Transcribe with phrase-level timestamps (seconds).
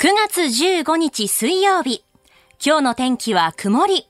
[0.00, 2.02] 9月15日水曜日。
[2.64, 4.08] 今日の天気は曇り。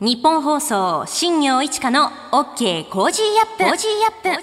[0.00, 3.64] 日本放送、新行市佳の OK Cozy Up。
[3.64, 4.42] コージーアップ。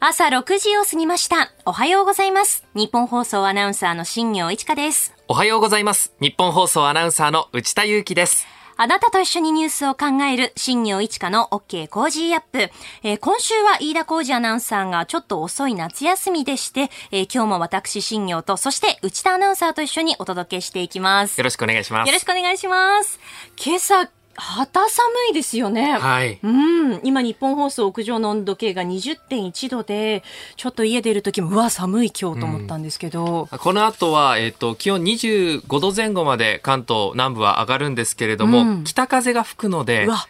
[0.00, 1.52] 朝6時を過ぎました。
[1.66, 2.64] おはようございます。
[2.74, 5.12] ニッポン放送アナウンサーの新行市佳です。
[5.28, 6.14] おはようございます。
[6.18, 8.46] ニッポン放送アナウンサーの内田雄基です。
[8.80, 12.70] あなたと一緒にニュースを考える新業一華の OK コージーアップ。
[13.02, 21.38] えー今週は飯田浩二アナウンサーがちょっと遅い夏休みでして、えー今日も私新行と、そして内田アナウンサーと一緒にお届けしていきます。
[21.38, 22.06] よろしくお願いします。
[22.06, 23.18] よろしくお願いします。
[23.56, 25.98] 今朝、肌寒いですよね。
[25.98, 26.38] はい。
[26.42, 27.00] うん。
[27.02, 30.22] 今、日本放送屋上の温度計が20.1度で、
[30.56, 33.48] ちょっと家出る時も、うわ、寒い今日と思ったんですけど。
[33.50, 40.26] この後は、えっ、と、気温25度前後まで関東南部は上がるんですけれども、うん北風が吹くのでう、わ、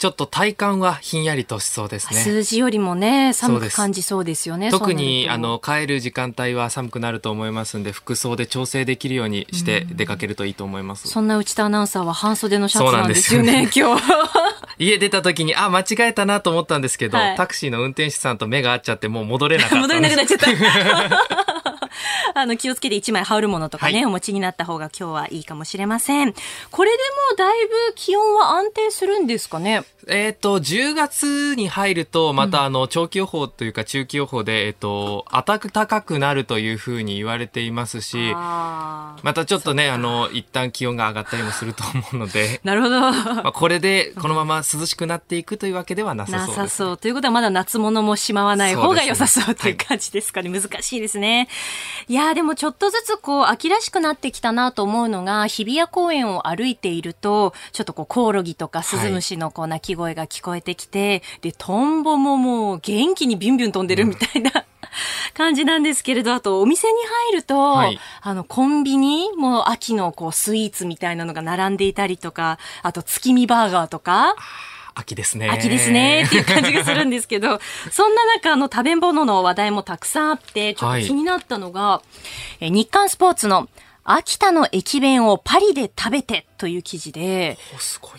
[0.00, 2.20] ちょっと体感はひんやりとしそうですね。
[2.20, 4.70] 数字よりもね、寒く感じそうですよね。
[4.70, 11.06] 特に、あの、帰る時間帯は寒くなると思いますんで、服装で調整できるようにして出かけるといいと思います。
[11.08, 14.02] そんな内田アナウンサーは半袖のシャツなんですよね、今日。
[14.80, 19.76] 家出た時に、あ、間違えたなと思ったんですけど、はいタクシーの運転手さんと目が合っちゃって、もう戻れなかった。
[19.84, 21.59] 戻れなくなっちゃった。
[22.34, 26.34] あの、気をつけて一枚羽織るものとかね、はいお持ちになった方が今日はいいかもしれません。
[26.70, 29.84] これでもうだいぶ気温は安定するんですかね？
[30.08, 43.00] えっ、と、10月に入ると、また、あの、長期予報というか中期予報で、えっ、と、暖かくなるというふうに言われていますし、またちょっとね、あの、一旦気温が上がったりもすると思うので、 なるほど。
[43.12, 46.76] まあ、これで、このまま涼しくなっていくというわけではなさなそうです。
[46.76, 46.96] さそう。
[46.96, 50.50] ということはまだ夏物もしまわない方が良さそうという感じですかね。
[50.50, 51.48] 難しいですね。
[52.08, 64.50] いやーでもちょっとずつこう秋らしくなってきたなと思うのが日比谷公園を歩いているとちょっとこうコオロギとかスズムシのこう鳴き声が聞こえてきて、で、トンボももう元気にビュンビュン飛んでるみたいな、
[65.34, 66.94] 感じなんですけれど、あとお店に
[67.30, 68.00] 入ると、はい。
[68.20, 74.34] あのコンビニもう秋のこうスイーツみたいなのが並んでいたりとか、あと月見バーガーとか、
[75.00, 75.50] 秋ですね。
[75.50, 82.02] 秋ですねっていう感じがするんですけど、 そんな中、あの、食べ物の話題もたくさんあって、ちょっと気になったのが、
[82.60, 83.68] え日刊スポーツの
[84.04, 87.56] 秋田の駅弁をパリで食べてという記事で。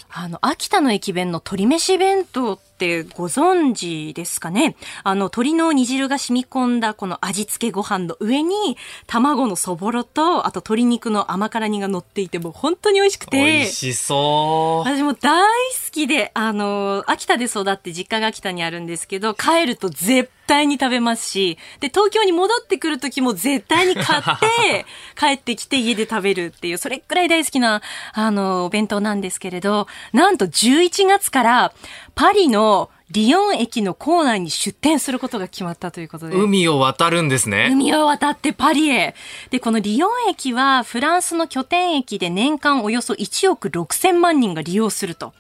[0.10, 4.76] あの、秋田の駅弁の鶏飯弁当ってご存知ですかね？
[5.04, 13.38] あの、鶏の煮汁が染み込んだこの味付けご飯の上に、卵のそぼろと、あと鶏肉の甘辛煮が乗っていて、もう本当に美味しくて。
[13.38, 14.90] 美味しそう。
[14.90, 15.48] 私も大好
[15.92, 24.86] きで、あの、秋田で育って実家が秋田にあるんですけど、帰ると絶対に食べますし、で、東京に戻ってくる時も絶対に買って、
[25.18, 27.82] 帰ってきて家で食べるっていう、それくらい大好きな、
[28.14, 31.74] あの、お弁当なんですけれど、なんと11月から
[32.16, 36.36] パリのリヨン駅の構内に出店することが決まったということで。
[36.38, 37.70] 海を渡るんですね。
[37.72, 39.16] 海を渡ってパリへ。
[39.50, 45.34] で、このリヨン駅はフランスの拠点駅で年間およそ1億6000万人が利用すると。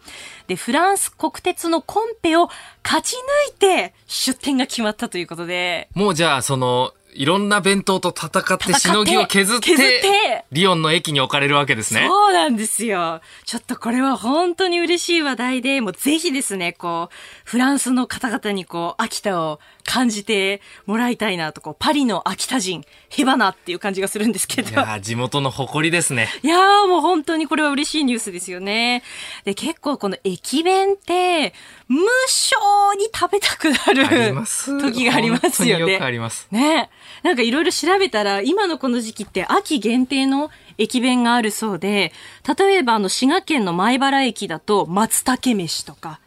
[0.47, 2.49] で、フランス国鉄のコンペを
[2.83, 3.15] 勝ち
[3.49, 5.87] 抜いて出店が決まったということで。
[5.93, 12.05] もうじゃあ、その、いろんな弁当と戦ってしのぎを削って、削ってリヨンの駅に置かれるわけですね。
[12.07, 13.21] そうなんですよ。
[13.45, 24.69] ちょっとこれは本当に嬉しい話題で、もうぜひですね、こう、フランスの方々にこう、秋田を感じてもらいたいなと、こう、パリの秋田人、ヘバナっていう感じがするんですけど。
[24.69, 26.29] いやー地元の誇りですね。
[26.43, 29.03] いやーもう本当にこれは嬉しいニュースですよね。
[29.43, 31.53] で、結構この駅弁って、
[31.87, 32.55] 無性
[32.97, 34.33] に食べたくなる。
[34.81, 36.11] 時がありますよ本当によくあね。
[36.11, 36.47] ります。
[36.51, 36.89] ね
[37.23, 42.11] なんかいろいろ調べたら、今のこの時期って秋限定の駅弁があるそうで、
[42.57, 46.19] 例えばあの滋賀県の米原駅だと松茸飯とか、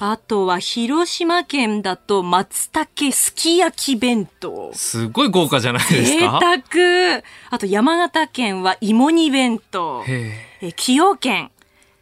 [0.00, 4.70] あとは広島県だと松茸すき焼き弁当。
[4.74, 6.40] すごい豪華じゃないです贅か。
[6.40, 10.02] 沢あと山形県は芋煮弁当。
[10.04, 10.32] へえ。
[10.62, 11.50] えー崎陽軒、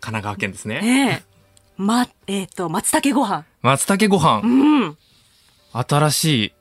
[0.00, 0.80] 神奈川県ですね。
[0.82, 1.22] ええ
[1.76, 3.44] ま、えっ、と、松茸ご飯。
[3.60, 4.40] 松茸ご飯。
[4.44, 4.46] う
[4.88, 4.96] ん。
[5.72, 6.52] 新しい。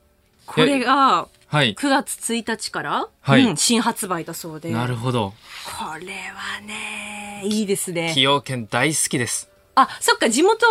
[0.47, 1.75] これが、はい。
[1.75, 4.71] 9月1日から、はいうん、新発売だそうで。
[4.71, 5.33] なるほど。
[5.65, 8.21] これはね、いいですね崎。
[8.21, 9.49] 陽軒大好きです。
[9.75, 10.65] あ、そっか、地元、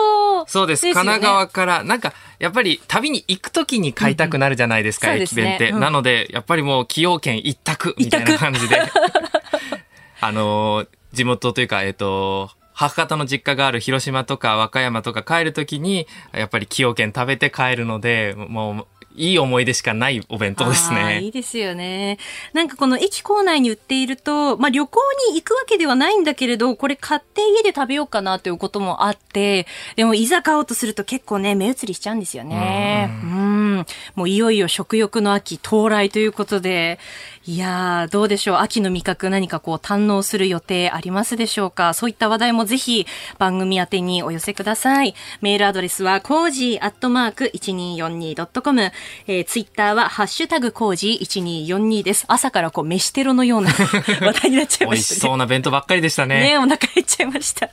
[0.49, 0.83] そうです。
[0.83, 5.69] 神奈川から、なんか、やっぱり旅に行くときに買いたくなるじゃないですか、うんうん駅弁って。
[5.69, 8.81] そうんなので、やっぱりもう、崎陽軒一択みたいな感じで。
[10.23, 21.27] あのー地元というか、えっ、と、母方の実家がある広島とか和歌山とか帰るときに、やっぱり崎陽軒食べて帰るので、もう、いい思い出しかないお弁当ですあーいね。
[21.29, 22.19] いですよね。
[22.53, 29.67] なんかこの駅構内に売っていると、まあ旅行に行くわけではないんだけれど、これ買って家で食べようかなということもあって、
[29.97, 33.11] でもいざ買おうとすると結構ね、目移りしちゃうんですよね。
[33.23, 33.87] うん。
[34.15, 36.99] もういよいよ食欲の秋到来ということで、
[37.47, 38.57] いやー、どうでしょう。
[38.59, 41.95] 秋の味覚何かこう堪能する予定ありますでしょうか？
[41.95, 43.07] そういった話題もぜひ
[43.39, 45.15] 番組宛てにお寄せください。
[45.41, 48.93] メールアドレスは、コージーアットマーク 1242.com。
[49.27, 52.27] えー、ツイッターは、ハッシュタグコージー1242です。
[52.29, 53.71] 朝からこう、飯テロのような
[54.21, 54.89] 話題になっちゃいましたね。
[54.89, 56.41] 美味しそうな弁当ばっかりでしたね。
[56.43, 57.71] ねお腹減っちゃいました。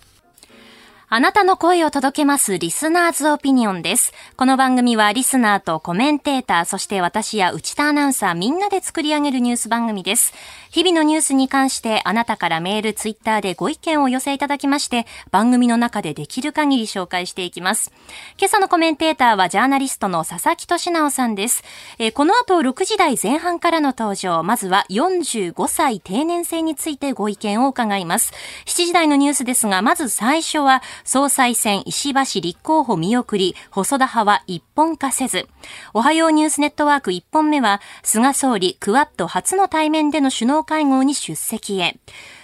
[1.10, 4.12] あなたの声を届けますリスナーズオピニオンです。
[4.36, 10.34] この番組はリスナーとコメンテーター、そして私や内田アナウンサーみんなで作り上げるニュース番組です。
[10.78, 17.92] 日々のニュースに関してあなたからメール、ツイッターでご意見をお寄せいただきまして、番組の中でできる限り紹介していきます。
[18.38, 21.64] 今朝のコメンテーターはジャーナリストの佐々木俊直さんです。
[21.98, 28.32] えー、この後6時台前半からの登場、まずは45歳定年制についてご意見を伺います。
[28.68, 35.48] 7時台のニュースですが、まず最初は、総裁選石破氏立候補見送り、細田派は一本化せず。
[35.96, 42.00] おはようニュースネットワーク1本目は、菅総理クワッド初の対面での首脳会合に出席へ。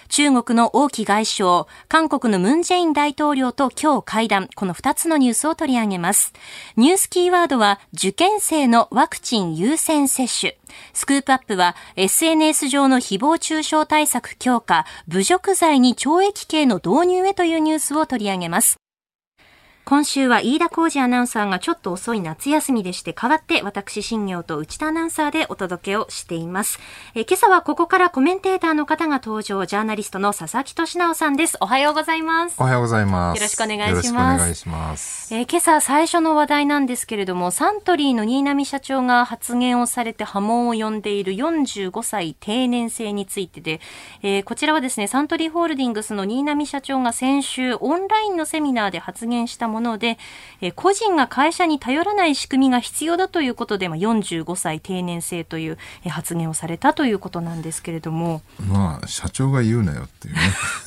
[0.08, 6.32] 中国の王毅外相、韓国のムンジェイン大統領と今日会談、この2つのニュースを取り上げます。
[6.76, 10.56] ニュースキーワードは、受験生のワクチン優先接種。
[10.92, 18.83] スクープアップは、SNS 上の誹謗中傷対策強化、侮辱罪に懲役刑の導入へというニュースを取り上げます。
[19.84, 26.78] 今週は飯田浩二アナウンサーがちょっと遅い夏休みでして、代わって私、新業と内田アナウンサーでお届けをしています。
[27.14, 31.58] え今朝はここからコメンテーターの方が登場、ジャーナリストの佐々木俊直さんです。
[31.60, 32.56] おはようございます。
[32.58, 33.36] おはようございます。
[33.36, 33.90] よろしくお願いします。
[33.90, 35.34] よろしくお願いします。
[35.34, 43.82] え今朝最初の話題なんですけれども、サントリーの新浪社長が発言をされて波紋を呼んでいる45歳定年制についてで、
[44.22, 50.18] えー、こちらはですね、サントリーホールディングスの新浪社長が先週オンラインのセミナーで発言したもので、
[50.60, 58.42] え個人が会社に頼らない仕組みが必要だということで、まあ、45歳定年制という、え発言をされたということなんですけれども。
[58.68, 60.40] まあ、社長が言うなよっていうね。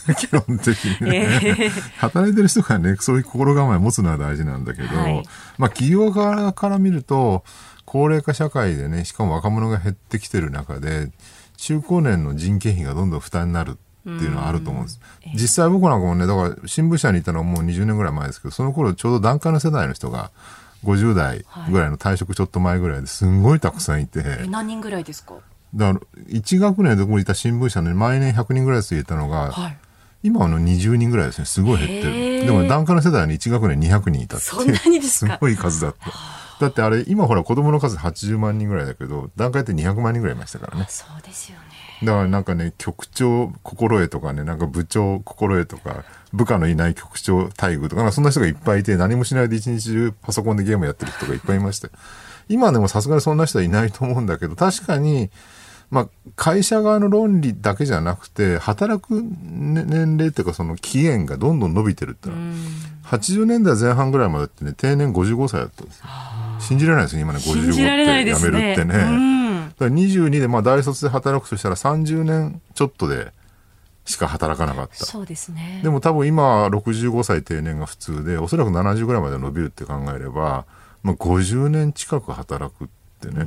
[0.18, 5.24] 基本的にね、えー、働いてる人がね、そういう心構えを持つのは大事なんだけど、はい、
[5.58, 7.44] まあ、企業側から見ると、
[7.86, 11.12] 高齢化社会でね、しかも若者が減ってきてる中で、
[11.58, 13.78] 中高年の人件費がどんどん負担になる
[14.16, 15.00] っていうのはあると思うんです。
[15.34, 20.32] 実際僕なんかもね、だから新聞社にいたのはもう20年ぐらい前ですけど、その頃ちょうど段階の世代の人が、
[20.84, 24.24] 50代ぐらいの退職ちょっと前ぐらいですんごいたくさんいて。
[24.48, 25.34] 何人ぐらいですか？
[25.74, 29.78] だから、1学年でここにいた新聞社に毎年100人ぐらいついたのが、はい、
[30.24, 32.46] 今の20人ぐらいですね、すごい減ってる。
[32.46, 35.34] でも段階の世代に1学年200人いたってそんなにですか？
[35.34, 36.12] すごい数だった。
[36.60, 40.86] だってあれ、今ほら子供の数80万人ぐらいだけど、段階って200万人ぐらいいましたからね。
[40.90, 41.66] そうですよね。
[42.04, 46.04] だからなんかね、局長心得とかね、なんか部長心得とか、
[46.34, 51.90] 部下のいない局長待遇とか、そんな人がいっぱいいて、何もしないで一日中パソコンでゲームやってる人がいっぱいいました。
[52.50, 55.30] 今でもさすがにそんな人はいないと思うんだけど、確かに、
[55.90, 62.42] まあ、会社側の論理だけじゃなくて、働く年齢っていうかその期限がどんどん伸びてるってのは、
[63.18, 66.06] 80年代前半ぐらいまでってね、定年55歳だったんですよ。
[66.60, 67.82] 信じられないですね、今ね、55って
[68.30, 69.47] やめるってね。
[69.80, 73.32] だから22で、まあ、大卒で働くとしたら30年ちょっとで
[74.08, 75.06] しか働かなかった。
[75.06, 75.82] そうですね。
[75.84, 80.66] でも多分今65歳定年が普通で、おそらく70ぐらいまで伸びるって考えれば、
[81.04, 82.88] まあ、50年近く働くっ
[83.20, 83.46] てね。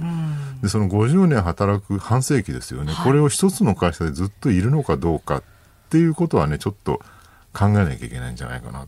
[0.63, 2.93] で、その50年働く半世紀ですよね。
[2.93, 5.43] はい、これを一つの会社でずっといるのかどうかっ
[5.89, 7.01] ていうことはね、ちょっと、
[7.53, 8.87] 考えなきゃいけないんじゃないかな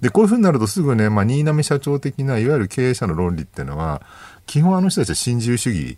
[0.00, 4.02] で、こういうふうになるとすぐね、まあ、新浪社長的な、いわゆる経営者の論理っていうのは、
[4.46, 5.96] 基本あの人たちは新自由主義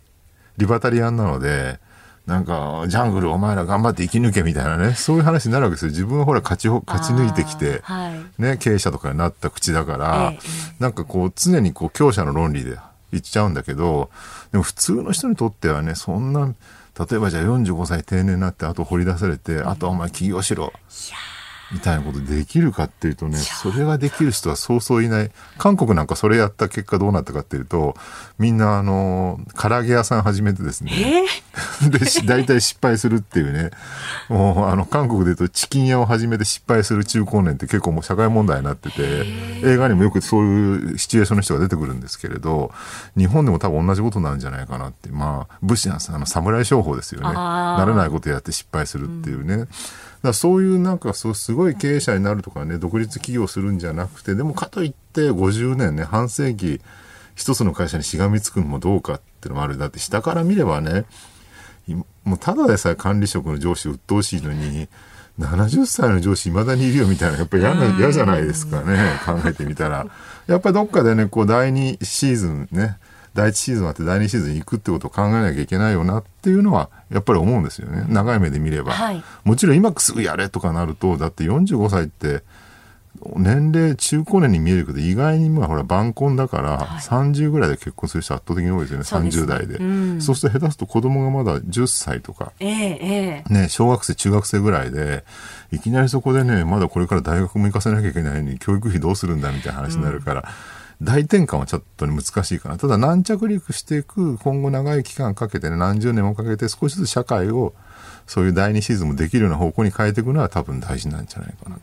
[0.58, 1.78] リバタリアンなので、
[2.26, 5.90] なんか、ジャングルお前ら頑張って生き抜けみたいなね、そういう話になるわけですよ。
[5.90, 12.78] 自分はほら勝ち、勝ち抜いてきて、はい、ね、経営者とかになった口だから、ええ、なんかこう、常にこう、強者の論理で
[13.10, 14.10] 言っちゃうんだけど、
[14.52, 16.54] でも普通の人にとってはね、そんな、
[16.98, 20.64] 例えばじゃあ45歳定年になって、あと掘り出されて、あとお前起業しろ。
[20.64, 21.16] いや
[21.72, 25.30] みたいなことできるかっていうとね、それができる人はそうそういない。
[25.56, 27.94] 韓国なんかそれやった結果どうなったかっていうと、
[28.38, 31.24] みんなあの、唐揚げ屋さん始めてですね。
[31.88, 33.70] で、大体失敗するっていうね。
[34.28, 39.24] もうあの、韓国で言うとチキン屋を始めて失敗する中高年って結構もう社会問題になってて、
[39.64, 42.70] 映画にもよくそういうシチュエーションの人が出てくるんですけれど、
[43.16, 45.08] 日本でも多分同じことなんじゃないかなって。
[45.08, 46.12] まあ、武士なんです。
[46.12, 47.28] あの、侍商法ですよね。
[47.28, 49.54] 慣れないことやって失敗するっていうね。
[49.54, 49.68] うん
[50.22, 56.80] だそういうなんかそうすごい経営者になるとかね独立企業するんじゃなくてでもかといって50年ね半世紀
[57.34, 59.78] 一つの会社にしがみつくのもどうかっていうのもある。
[59.78, 61.04] だって下から見ればね
[62.24, 64.88] もうただでさえ管理職の上司鬱陶しいのに
[65.40, 70.06] 70歳の上司いまだにいるよみたいなやっぱり嫌な嫌じゃないですかね考えてみたら。
[70.46, 72.98] やっぱりどっかでねこう第2シーズンね
[73.34, 78.04] 第一シーズンあって第二シーズンに行くってことを考えなきゃいけないよなっていうのはやっぱり思うんですよね。
[78.08, 79.22] 長い目で見れば、はい。
[79.44, 82.42] もちろん今すぐやれとかなるとだって45歳って
[83.36, 89.44] 年齢中高年に見えるけど意外にまあほら晩婚だから30ぐらいで結婚する人圧倒的に多いですよね、そうですね。
[89.44, 90.20] 30代で、うん。
[90.20, 92.52] そうすると下手すると子供がまだ10歳とか。
[92.58, 93.52] ええええ。
[93.52, 95.24] ね、小学生、中学生ぐらいで、
[95.70, 100.48] いきなりそこでね、まだこれから大学も行かせなきゃいけないのに、教育費どうするんだみたいな話になるから、
[101.02, 102.78] 大転換はちょっとね難しいかな。
[102.78, 107.74] ただ軟着陸していく、今後長い期間かけてね、何十年もかけて少しずつ社会を、
[108.26, 111.78] そういう第二シーズンもできるような方向に変えていくのは多分大事なんじゃないかな。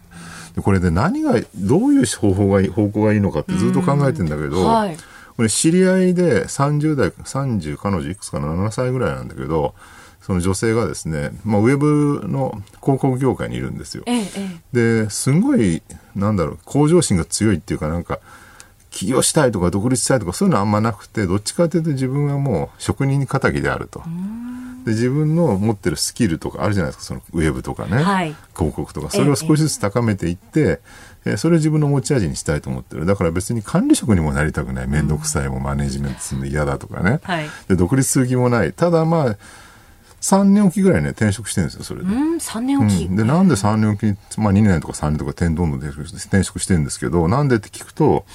[0.56, 4.98] でこれで何が、どういう方法がいい、方向がいいのかってずっと考えてんだけど、はい
[5.40, 9.74] これ知り合いで30代、30、彼女いくつかな、7歳ぐらいなんだけど、
[10.22, 14.04] その女性がですね、まあ、ウェブの広告業界にいるんですよ。
[14.06, 14.26] えええ
[14.74, 15.82] えで、すごい、
[16.14, 18.20] なんだろう、向上心が強いっていうかなんか、
[19.00, 24.04] 起業したいとか独立したいとかそういうのはあんまなくて、どっちかというと自分はもう職人仇であると。
[24.84, 28.04] で、自分の持ってるスキルとかあるじゃないですか、そのウェブとかね。
[28.04, 30.82] はい広告とか、それを少しずつ高めていって、
[31.24, 33.06] えーそれを自分の持ち味にしたいと思ってる。
[33.06, 34.88] だから別に管理職にもなりたくない。
[34.88, 37.20] めんどくさいもマネジメントするの嫌だとかね。
[37.24, 38.74] はいで、独立する気もない。
[38.74, 39.38] ただまあ、
[40.22, 42.08] 3年おきぐらいね、転職してるんですよ、それで。
[42.08, 48.26] うん3年おき、うんで、なんで3年おきに、まあ2年とか3年とか点どんどん転職してるんですけど、なんでって聞くと、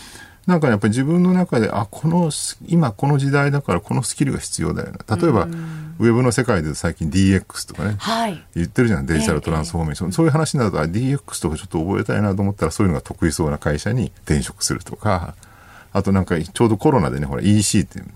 [0.47, 2.31] なんかやっぱり自分の中で、あ、この、
[2.67, 5.17] 今この時代だからこのスキルが必要だよな。
[5.17, 8.45] 例えば、ウェブの世界で最近 DX とかね、はい。
[8.55, 10.13] 言ってるじゃん、デジタルトランスフォーメーション。
[10.13, 15.35] そういう話になると、あ DX とかちょっと覚えたいなと思ったら、そういうのが得意そうな会社に転職するとか、
[15.93, 18.07] あとなんかちょうどコロナでね、ほら EC っていう、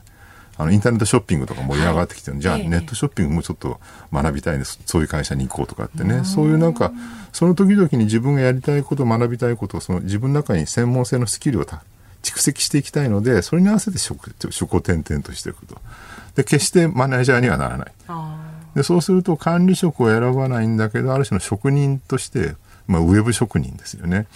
[0.58, 3.80] あのインターネットショッピングとか盛り上がってきてる、じゃあええネットショッピングもちょっと
[4.12, 6.92] 学びたいんです、そういう会社に行こうとかってね、そういうなんか、
[7.32, 11.84] その時々に自分がやりたいこと、学びたいこと、その自分の中に専門性のスキルをた
[12.22, 15.76] 蓄積していきたいので、それに合わせて職職を転々としていくと。
[16.34, 17.92] で、決してマネージャーにはならない。
[18.08, 22.54] あでそうすると管理職を選ばないんだけどある種の職人として、
[22.86, 24.26] まあ、ウェブ職人ですよね。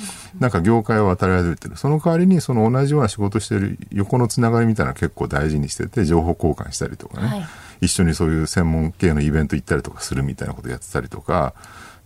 [0.40, 1.76] なんか業界を渡り歩いてる。
[1.76, 7.46] その代わりにその同じような仕事してる横のつながりみたいなの結構大事にしてて情報交換したりとかね、はい。
[7.82, 11.54] 一緒にそういう専門系のイベント行ったりとかするみたいなことやってたりとか。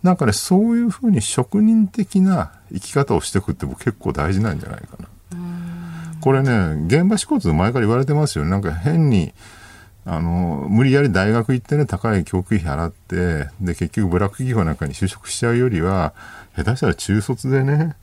[0.02, 5.08] なんかねそういうふうに職人的な生き方をしていくって僕結構大事なんじゃないかな。
[6.20, 8.50] これね現場仕事で前から言われてますよね。
[8.50, 9.32] なんか変に
[10.04, 16.14] あの無理やり大学行ってね高い教育費払ってで結局ブラック企業なんかに就職しちゃうよりは
[16.56, 17.96] 下手したら中卒でね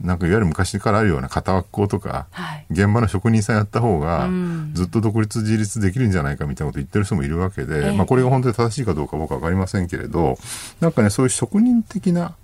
[0.00, 2.66] なんかいわゆる昔からあるような片枠校とか、はい。
[2.70, 4.70] 現場の職人さんやった方がうん。
[4.72, 7.92] ずっと独立自立できるんじゃないかみたいなこと言ってる人もいるわけで、ええ。
[7.92, 10.38] まあ、これが本当に正しいかどうか僕は分かりませんけれど
[10.80, 12.34] なんかねそういう職人的な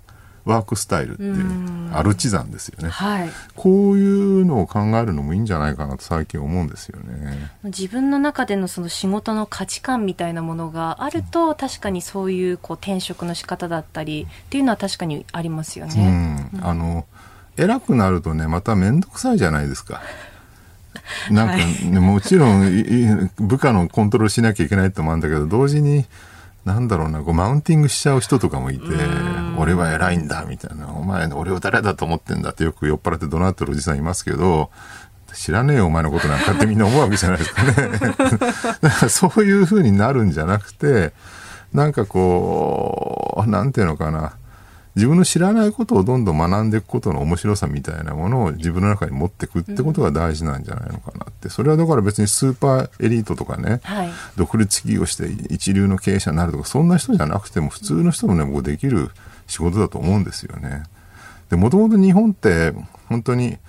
[0.47, 2.89] ワークスタイルっていううんアルチザンですよね。
[2.89, 4.03] はいこうい
[4.41, 7.51] うのを考えるのもいいんじゃないかなと最近思うんですよね。
[7.63, 16.09] 自分の中でのその仕事の価値観みたいなものがあると確かにそういうこう転職の仕方だったりっていうのは確かにありますようね。
[16.09, 17.05] ん、あの
[17.57, 20.01] 偉くなるとねまた面倒くさいじゃないですか。
[21.31, 26.05] なんか、ねもちろんいい部下のコントロールしなきゃいけないと思うんだけど同時に
[26.67, 28.85] なんだろうなこうマウンティングしちゃう人とかもいて
[29.57, 30.89] 俺は偉いんだみたいな。
[30.89, 34.69] お前俺を誰だと思ってんだってよく酔っ払って怒鳴ってるおじさんいますけど
[35.33, 37.71] 知らねえよお前のことなんかってみんな思うわけじゃないですかね。
[38.81, 41.13] だからそういう風になるんじゃなくて
[41.73, 44.33] なんかこうなんていうのかな
[44.97, 59.11] 自分の知らないことをどんどん学んでいくことの面白さみたいなものを自分の中に持っていくってことが大事なんじゃないのかなって、それはだから別にスーパーエリートとかね、はい独立企業して一流の経営者になるとかそんな人じゃなくても普通の人もね僕できる
[59.45, 60.83] 仕事だと思うんですよね。
[61.51, 62.73] でもともと日本って
[63.07, 63.59] 本当に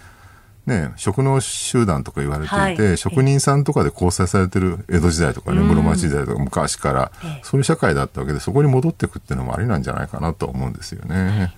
[0.69, 2.97] ね、職能集団とか言われていて、はい。
[2.97, 11.55] 職人さんとかで構成されてる江戸時代とかね、室町時代とか昔からええ、そういう社会だったわけで、そこに戻っていくっていうのもありなんじゃないかなと思うんですよね。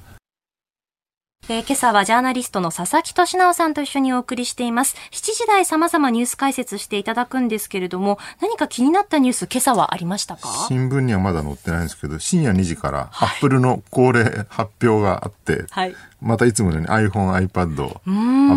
[1.49, 4.95] えー今朝はジャーナリストの佐々木俊直さんと一緒にお送りしています。
[5.11, 10.49] 7時台様々ニュース解説していただくんですけれども、何か気になったニュース、今朝はありましたか？
[10.69, 15.95] 新聞にはまだ載ってないんですけど、深夜2時からアップルの恒例発表があって、はい。
[16.21, 17.85] またいつものように iPhone、iPad。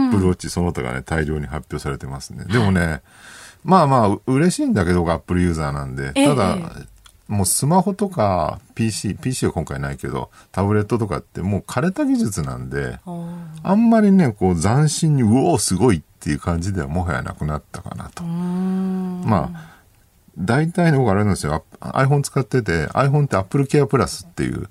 [0.09, 2.45] Apple Watch その他がね、大量に発表されてますね。
[2.45, 3.01] でもね、
[3.63, 6.57] まあまあ、う嬉しいんだけど、Apple ユーザーなんで、ええただ、
[7.33, 12.99] もうスマホとか PC、PC は今回ないけど、タブレットとかってもう枯れた技術なんで、
[13.63, 18.23] あんまりね、こう斬新に、うおーすごいっていう感じではもはやなくなったかなと。
[18.23, 19.73] まあ、
[20.37, 21.63] 大体の僕あれなんですよ。
[21.79, 24.69] あ iPhone 使ってて、iPhone って Apple Care Plus っていう、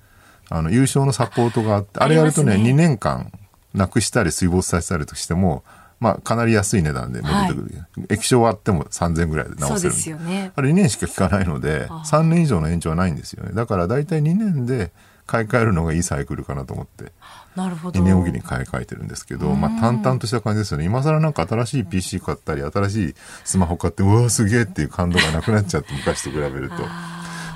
[0.48, 3.32] あの、優勝のサポートがあって、あれやるとね、ね2年間
[3.74, 5.64] なくしたり水没させたりとしても、
[6.02, 9.80] まあ、かなり安い値段で戻ってくる、液晶割っても3000円ぐらいで直せる。
[9.80, 10.50] そうですよね。
[10.56, 13.52] あれ2年しか効かないのであ3年以上の延長はないんですよね。
[13.54, 14.90] だから大体2年で
[15.26, 17.12] 買い替えるのがいいサイクルかなと思って
[17.54, 18.00] なるほど。
[18.00, 20.84] 2年おきに買い替えてるんですけど、まあ、淡々とした感じですよね。
[20.84, 26.74] 今更なんか新しい PC 買ったり新しいスマホ買ってうわすげえっていう感動がなくなっちゃって昔と比べると。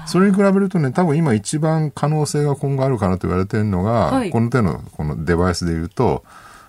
[0.07, 4.31] それに比べるとね多分今一番可能性が今後あるかなと言われてるのが、はい。
[4.31, 6.23] この手のこのデバイスで言うと、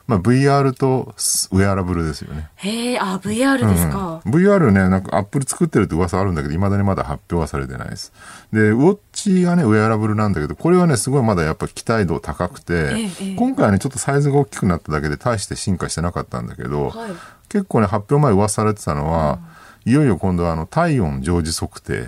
[0.07, 1.13] まあ、VR と
[1.51, 2.47] ウェアラブルですよね。
[2.55, 4.21] へえ、あ、VR ですか。
[4.25, 8.13] うん VR ね、なんかアップル作ってるって噂あるんだけど、未だにまだ発表はされてないです。
[8.53, 17.11] で、ウォッチがね、ウェアラブルなんだけど、これはね、すごいまだやっぱ期待度高くて、ええええ今回はね、ちょっとサイズが大きくなっただけで大して進化してなかったんだけど、はい。
[17.49, 19.39] 結構ね、発表前噂されてたのは、
[19.85, 22.07] いよいよ今度はあの、体温常時測定。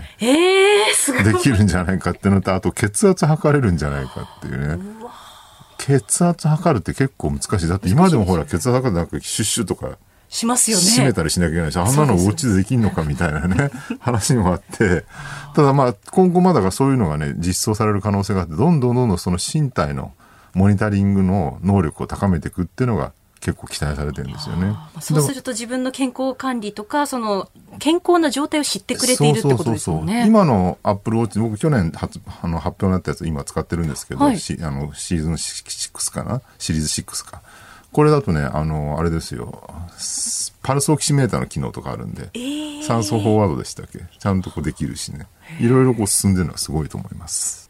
[1.23, 4.83] できるんじゃないかっていうのと、あと血圧測れるんじゃないかっていうね。
[5.79, 7.67] 血圧測るって結構難しい。
[7.67, 10.83] だって今でもほら血圧測るなんかシュッシュとかしますよね。
[10.83, 15.05] 閉めたりしなきゃいけないし、あんなのお家でできんのかみたいなね、 話もあって、
[15.55, 20.13] ただまあ、今後まだがそういうのがね、実装される可能性があって、どんどんどんどんその身体の
[20.53, 24.67] モニタリングの能力を高めていくっていうのが結構期待されてるんですよね。
[24.67, 30.25] まあそうすると自分の健康管理とか、その健康な状態を知ってくれているってことですもんね。
[30.27, 36.41] 今のアップルウォッチ、僕去年発あの発表になったやつ今使ってるんですけど、はいしあのシーズン6かな？
[36.58, 37.41] シリーズ6か。
[37.91, 39.67] これだとね、あの、あれですよ、
[39.98, 44.03] スパルスオキシメーターの機能とかあるんで、ー酸素フォワードでしたっけ？
[44.19, 45.27] ちゃんとこうできるしね。
[45.60, 47.68] いろいろこう進んでるのはすごいと思います。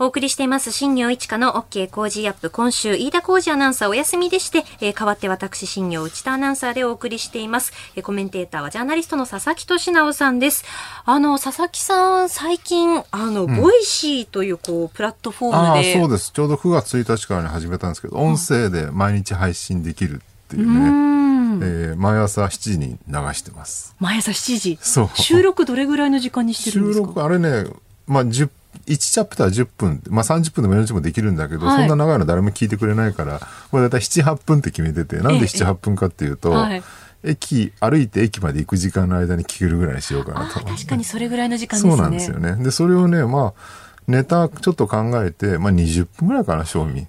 [0.00, 2.50] お送りしています、新行市佳の OK Cozy up。
[2.50, 7.72] 今週、飯田浩司アナウンサーお休みでして、えー代わって私、新行内田アナウンサーでお送りしています。
[7.96, 10.64] えーコメンテーターはジャーナリストの佐々木俊尚さんです。
[11.04, 16.30] あの、佐々木さん、最近、あの、 Voicy という、こう、プラットフォームで、そうです。
[16.32, 23.96] ちょうど9月1日からね始めたんですけど、音声で毎日配信できるっていううね、んえー毎朝7時に流してます。
[23.98, 24.78] 毎朝7時。
[24.80, 27.06] そう収録どれぐらいの時間にしてるんで収すか？
[27.08, 27.68] 録あれね、
[28.06, 28.48] まあ、10
[28.88, 31.88] 1チャプター10分、まあ、30分でも40分もできるんだけど、はい。
[31.88, 36.82] そんな長いの誰も聞いてくれないからこれだいたい78分って決めててなんでええ78分かっていうと、はい。
[37.24, 40.60] 駅歩いて駅まで行く時間の間に聞けるぐらいにしようかなと。
[40.60, 41.90] 確かにそれぐらいの時間ですね。
[41.92, 42.56] そうなんですよね。
[42.62, 47.06] でそれをねまあネタちょっと考えて、まあ、20分ぐらいかな賞味。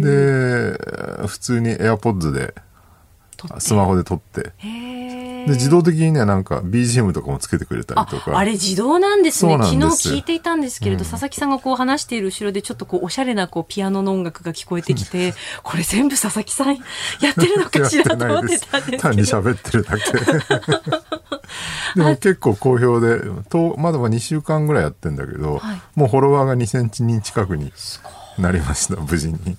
[0.00, 0.06] で
[1.26, 2.54] 普通に AirPods で
[3.58, 4.52] スマホで撮って
[5.48, 8.38] で自動的にねなんか BGM とかもつけてくれたりあとか。
[8.38, 9.56] あれ自動なんですね。
[9.58, 22.02] 昨日聞いていたんですけれど、佐々木さんがこう話している後ろでちょっとこうおしゃれなこうピアノの音楽が聞こえてきてこれ全部佐々木さんやってるのかしらと思ってたんです 単にけど喋ってるだけで。
[22.02, 25.80] も結構好評でとまだま2週間ぐらいやってんだけど、はい。
[25.94, 27.72] もうフォロワーが2センチ人近くに
[28.38, 29.56] なりました無事に、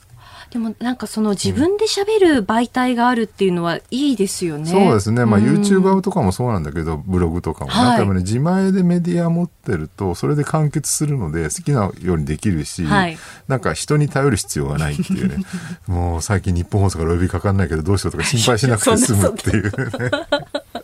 [0.51, 5.45] でもなんかその自分で喋る媒体があるっていうのはいいですよね、そうですね、まあ、うん。
[5.45, 8.07] YouTuber とかもそうなんだけどブログとかも、はい。
[8.07, 13.17] なん自前でメディア持ってるとそれで完結するので好きなようにできるし、はい。
[13.47, 15.37] なんか人に頼る必要がないっていうね。
[15.85, 19.71] もう最近日本放送からお呼びかかんないけどどうしようとか心配しなくて済むっていうね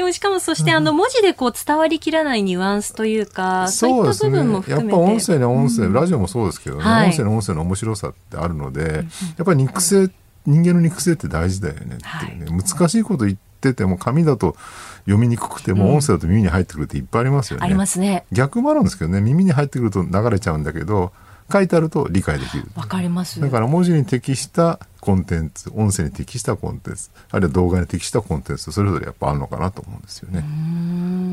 [0.00, 4.90] でもしかもそしてあの文字でこう伝わりきらないニュアンスというか、そういった部分も含めて。
[4.90, 7.08] やっぱ音声には音声、ラジオもそうですけどね、はい。
[7.08, 9.04] 音声の音声の面白さってあるので、
[9.36, 10.08] やっぱり肉声、
[10.46, 14.56] 人間の肉声って大事だよねっていうね、難しいこと言ってても紙だと
[15.00, 17.66] 読みにくくても、音声だと耳に入ってくるっていっぱいありますよね。
[17.66, 18.24] ありますね。
[18.32, 19.20] 逆もあるんですけどね。
[19.20, 21.12] 耳に入ってくると流れちゃうんだけど
[21.52, 22.68] 書いてあると理解できる。
[22.74, 23.40] わかります。
[23.40, 30.44] だから文字に適したコンテンツ、音声に適したコンテンツ、あるいは動画に適したコンテンツ、それぞれやっぱあるのかなと思うんですよね。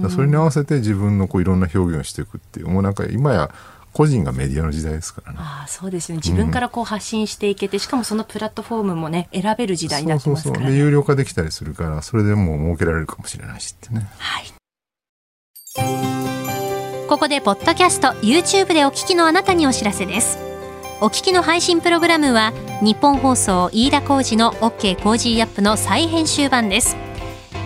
[0.10, 3.52] それに合わせて自分のこういろんな表現をしていくっていう、もうなんか今や
[3.94, 5.40] 個人がメディアの時代ですからね。
[5.42, 6.18] ああそうですね。
[6.18, 10.72] 自分からこう発信していけて、しかもそのプラットフォームもね、選べる時代になってますから、ね。
[10.72, 14.08] で、有料化できたりするから、それでもう儲けられるかもしれないしってね。
[14.18, 16.37] はい。
[17.08, 20.38] ここで、ポッドキャスト、YouTube でお聞きのあなたにお知らせです。
[21.00, 26.98] お聞きの配信プログラムは、日本放送飯田浩二の OK コージーアップの再編集版です。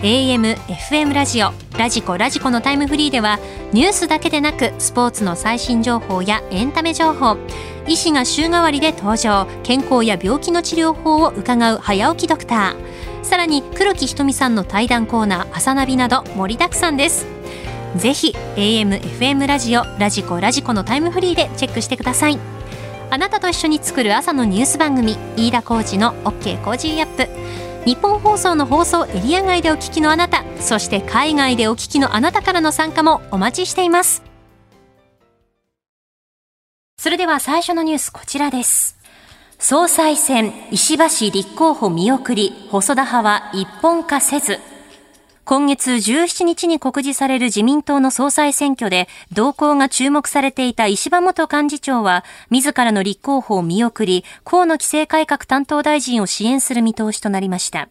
[0.02, 3.40] AM、FM ラジオ、 radiko、radiko のタイムフリーでは、
[3.72, 7.36] ニュースだけでなく、スポーツの最新情報やエンタメ情報、
[7.88, 13.02] 医師が週替わりで登場、健康や病気の治療法を伺う早起きドクター。
[13.24, 17.26] さらに黒木ひとみさんの対談コーナー朝ナビなど盛りだくさんです
[17.96, 22.38] ぜひ AM、FM ラジオ、 radiko、radiko のタイムフリーでチェックしてください。
[23.10, 27.28] あなたと一緒に作る朝のニュース番組飯田浩二の OK コージーアップ。
[27.84, 34.22] 日本放送の放送エリア外でお聞きのあなたそして海外でお聞きのあなたからの参加もお待ちしています。
[36.96, 38.96] それでは最初のニュースこちらです。
[39.58, 44.58] 総裁選、石破氏立候補見送り、細田派は一本化せず。
[45.44, 57.88] 今月17日に告示される自民党の総裁選挙で動向が注目されていた石破元幹事長は自らの立候補を見送り河野規制改革担当大臣を支援する見通しとなりました。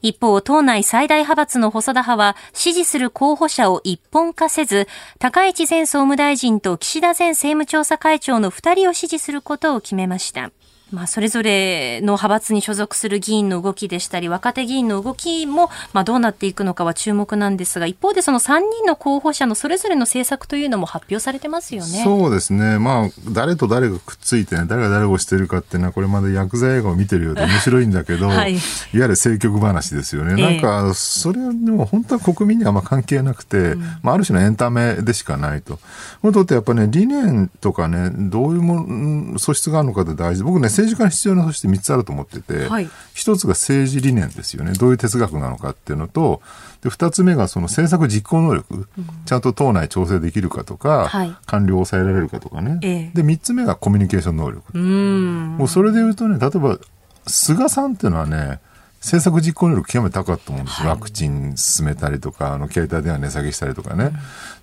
[0.00, 4.86] 一方、党内最大派閥の細田派は支持する候補者を一本化せず、
[5.18, 10.50] 高市前総務大臣と岸田前政務調査会長の二人を支持することを決めました。
[10.94, 22.02] まあ、それぞれの派閥に所属する議員の動きでしたり、若手議員の動きも、まあ、どうなっていくのかは注目なんですが、一方でその3人の候補者のそれぞれの政策というのも発表されてますよね。
[22.04, 22.78] そうですね。
[22.78, 28.60] まあ、誰と誰がくっついて、ね、誰が誰をしてるかっていうのは、これまで薬剤映画を見てるようで面白いんだけど、 はい、いわ
[28.92, 30.40] ゆる政局話ですよね。
[30.40, 35.80] なんか、それはでも本当は国民にはあんま関係なくて、うん、まあ、ある種のエンタメでしかないと。
[36.22, 40.42] 本当ってやっぱね、理念とかね、どういうもの、素質があるのかって大事。
[40.42, 44.72] 僕ね、政治家に必要な素質して3つあると思ってて、はい、1つが政治理念ですよね。
[44.72, 46.42] どういう哲学なのかっていうのと、
[46.82, 52.78] で2つ目がその政策実行能力、うん、ちゃんと党内調整できるかとか、はい、官僚を抑えられるかとかね。
[52.82, 54.62] えで、3つ目がコミュニケーション能力。
[54.72, 55.56] うん。
[55.56, 56.78] もうそれで言うとね、例えば、
[57.26, 58.60] 菅さんっていうのはね、
[59.04, 64.12] 政策実行能力極めて高かったと思うんですよ、はい、ワクチン進めたりとか、あの携帯電話値下げしたりとかね、うん、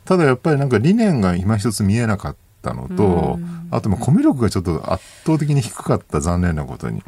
[0.04, 2.40] ただやっぱりなんか理念が今一つ見えなかった
[2.74, 3.40] のと、
[3.72, 7.04] あとコミュ力がちょっと圧倒的に低かった残念なことに。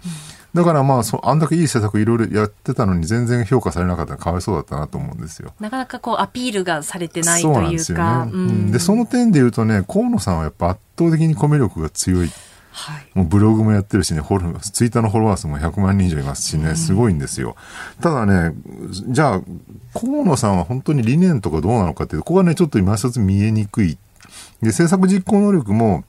[0.54, 5.54] だからまあそ、あんだけいい施策いろいろやってたのに全然評価されなかったらかわいそうだったなと思うんですよ。
[5.60, 7.56] なかなかこうアピールがされてないというか。
[7.56, 8.32] そうなんですよね。
[8.32, 12.30] うん、で、その点で言うとね、河野さんはやっぱ圧倒的にコミュ力が強い。
[12.76, 17.56] はい、もうブログもやってるしね、フォロツイッターのフォロワー数も100万人以上いますしね、すごいんですよ。
[18.02, 18.56] ただね、
[19.10, 19.42] じゃあ、
[19.94, 24.00] 河野さんは本当に理念とかどうなのかっていうと、ここはね、ちょっと今一つ見えにくい。
[24.64, 26.04] で、政策実行能力も、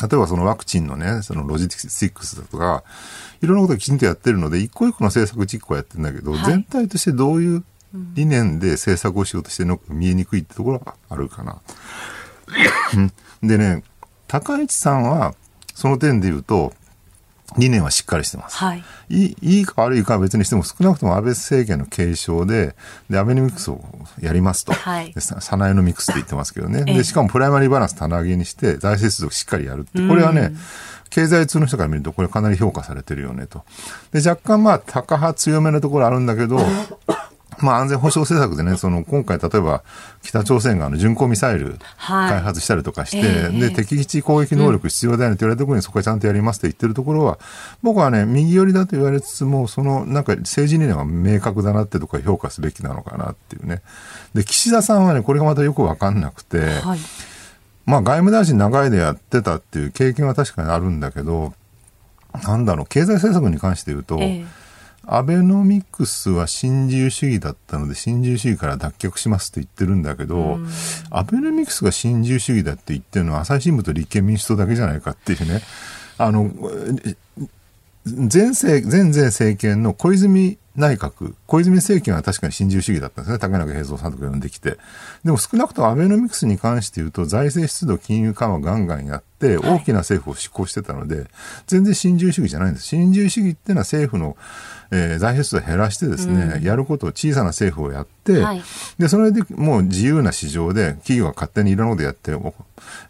[0.00, 2.84] 例えばそのワクチンのね、そのロジスティックスだとか、
[3.42, 7.64] いろんなことをきちんとやってるので、一個一個の政策実行やってるんだけど、はい、全体としてどういう
[8.14, 11.60] 理念で政策をしようとしてるのか見えにくいってところがあるかな。
[13.42, 13.82] でね、
[14.26, 15.34] 高市さんは、
[15.74, 16.72] その点で言うと、
[17.58, 18.56] 理念はしっかりしてます。
[18.56, 22.74] はい、いいか悪いかは別にしても少なくとも安倍政権の継承で
[23.08, 23.82] でアベノミクスを
[24.20, 30.06] やりますと、はい、サナエノミクスって言ってますけどね、でしかもプライマリーバランス棚上げにして財政出動しっかりやるって。
[30.06, 30.52] これはね、
[31.10, 33.64] 経済通の人から見るとこれかなり評価されてるよねと。
[34.12, 36.58] で若干まあ高派強めのところあるんだけど
[37.62, 39.82] まあ、安全保障政策でね、その今回、例えば
[40.22, 46.20] 北朝鮮があの巡航ミサイル開発したりとかして、はい、で敵基地攻撃能力必要だよねって言われたところに、そこはちゃん。
[46.20, 47.38] とやりますって言ってるところは、
[47.82, 53.82] 僕はね、右寄りだと言われつつも、そのなんか政治理念は明確だなってところ評価すべきなのかなっていうね。
[54.34, 56.98] で、岸田さんはね、これがまたよくわかんなくて、はい、
[57.86, 61.54] まあ、外務大臣長いでやってたっていう経験は確かにあるんだけど、
[62.44, 64.46] なんだろう、経済政策に関して言うと、えー
[65.12, 70.60] アベノミクスは新自由主義だったので新自由主義から脱却しますって言ってるんだけど、
[71.10, 75.62] アベノミクスが新自由主義だって言ってるのは朝日新聞と立憲民主党だけじゃないかっていうね。
[76.16, 76.48] あの、
[78.06, 83.38] 前政、前前政権の小泉内閣、小泉政権は確かに新自由主義だったんですね。
[83.40, 84.78] 竹中平蔵さんとか呼んできて。
[85.24, 91.26] でも少なくともアベノミクスに関して言うと、財政出動、金融緩和ガンガンやって、大きな政府を執行してたので、
[91.66, 92.86] 全然新自由主義じゃないんです。
[92.86, 94.36] 新自由主義っていうのは政府の
[94.90, 98.62] えー、財政出動を減らしてですね、うん、やることを小さな政府をやって、はい、
[98.98, 102.32] で、それでもう自由な市場で企業が勝手にいろんなことやって、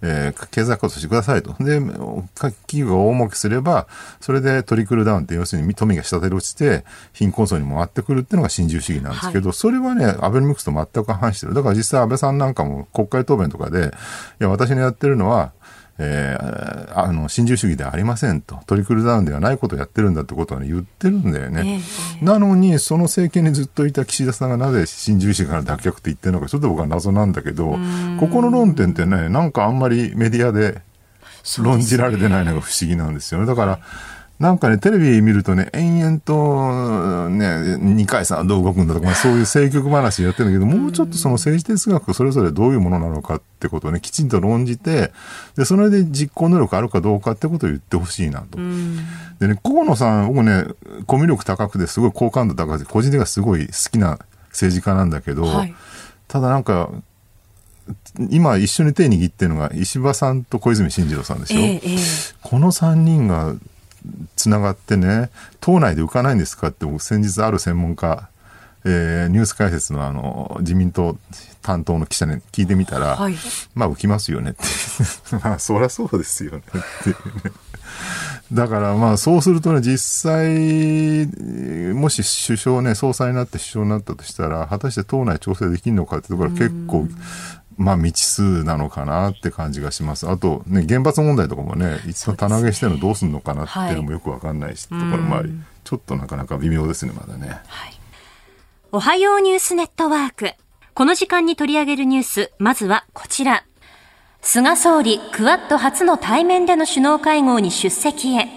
[0.02, 1.54] えー、経済活動してくださいと。
[1.62, 3.86] で、企業が大儲けすれば、
[4.20, 11.54] それでトリクルダウンって要するに富が下手落ちて、貧困層にも回ってくるっていうのが新自由主義なんですけど、はい、それはね、アベノミクスと全く反してる。
[11.54, 13.92] だから実際安倍さんなんかも国会答弁とかで、
[14.40, 15.52] いや、私のやってるのは、
[16.02, 18.58] えー、あの新自由主義ではありませんと。
[18.66, 21.82] トリクルダウンではないことをやってるんだってことは、ね、言ってるんだよね、
[22.20, 27.76] えー、なのにその政権にずっといた岸田さんがなぜ新自由主義から脱却って言ってるのかちょっと僕は謎なんだけど
[28.18, 30.80] ここの論点ってねなんかあんまりメディアで
[31.58, 33.46] 論じられてないのが不思議なんですよね。
[33.46, 33.80] だから、
[34.40, 45.12] なんかね、テレビ見るとね、延々と、ね、二階さんはどう動くんだとか、まあ、そういう政局話やってるんだけど、もうちょっとその政治哲学それぞれどういうものなのかってことをね、きちんと論じて、
[45.56, 48.56] で、それで実行能力あるかどうかってことを言ってほしいなと。
[49.40, 50.64] でね、河野さん、僕ね、
[51.06, 55.74] コミュ力高くて、すごい好感度高くて、個人的にはすごい好きな政治家なんだけど、はい、
[56.28, 56.88] ただなんか、
[58.30, 63.54] 今一緒に手握ってるのが石破さんと小泉進次郎さんでしょ、えーえー、この3人が
[64.36, 68.28] つながってね党内で浮かないんですかって僕先日ある専門家
[68.84, 71.18] えー、ニュース解説のあの自民党
[71.62, 73.34] 担当の記者に聞いてみたら、はい。
[73.74, 74.62] まあ浮きますよねって。
[75.44, 77.14] まあそりゃそうですよねって。
[78.52, 81.26] だからまあそうするとね実際
[81.94, 87.06] もし首相ね総裁になって首相になったとしたら果たして党内調整できるのかってところは結構
[87.80, 95.50] まあ未知数なのかなって感じがしますあとね原発問題とかもね一度棚上げしてるのどうするのかなっていうのもよくわかんないし、ところもあり
[95.82, 97.58] ちょっとなかなか微妙ですねまだね。
[98.92, 100.52] おはようニュースネットワーク。
[100.94, 103.64] この時間に取り上げるニュース、まずはこちら。
[104.42, 108.48] 菅総理、クワッド初の対面での首脳会合に出席へ。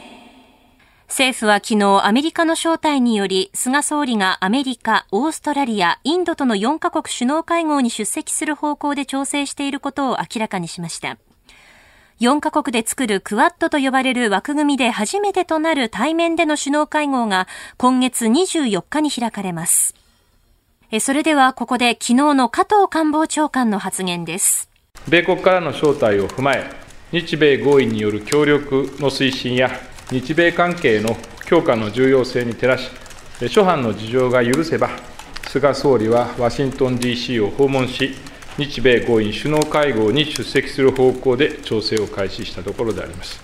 [1.08, 11.18] 政府は昨日アメリカの招待により、菅総理がアメリカ、オーストラリア、インドとの4カ国首脳会合に出席する方向で調整していることを明らかにしました。
[12.20, 19.94] 4カ国で作るクワッドと呼ばれる枠組みで初めてとなる対面での首脳会合が今月24日に開かれます。
[21.00, 24.70] それではここで昨日の加藤官房長官の発言です。
[25.10, 26.72] 米国からの招待を踏まえ、
[27.12, 29.72] 日米合意による協力の推進や、
[30.12, 32.90] 日米関係の強化の重要性に照らし、
[33.48, 34.90] 諸般の事情が許せば、
[35.48, 38.16] 菅総理はワシントン DC を訪問し、
[38.58, 43.43] 日米豪印首脳会合に出席する方向で調整を開始したところであります。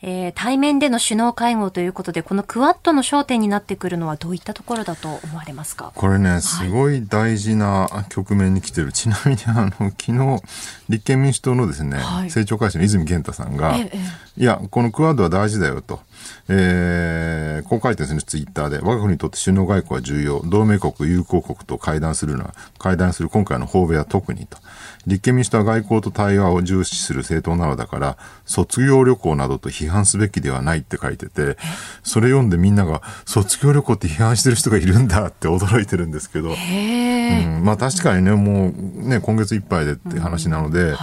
[0.00, 5.90] えー対面での首脳会合ということで、このクワッドの焦点になってくるのはどういったところだと思われますか？
[5.94, 8.92] これね、すごい大事な局面に来てる。
[8.92, 10.42] ちなみに、あの、 昨日、
[10.88, 13.98] 立憲民主党のですね、はい政調会長の泉健太さんが、ええ
[14.36, 16.00] いや、このクアッドは大事だよと。
[16.48, 18.78] えー、こう書いてですね、ツイッターで。
[18.78, 20.40] 我が国にとって首脳外交は重要。
[20.44, 24.58] 同盟国、友好国と会談するのは、会談する今回の訪米は特にと。
[25.06, 31.56] 立憲民主党は外交と対話を重視する政党なのだから、卒業旅行などと批判すべきではないって書いてて、
[32.02, 40.94] それ読んでみんなが、卒業旅行って批判してる人がいるんだって驚いてるんですけど、うん、まあ確かにね、もうね、今月いっぱいでっていう話なので、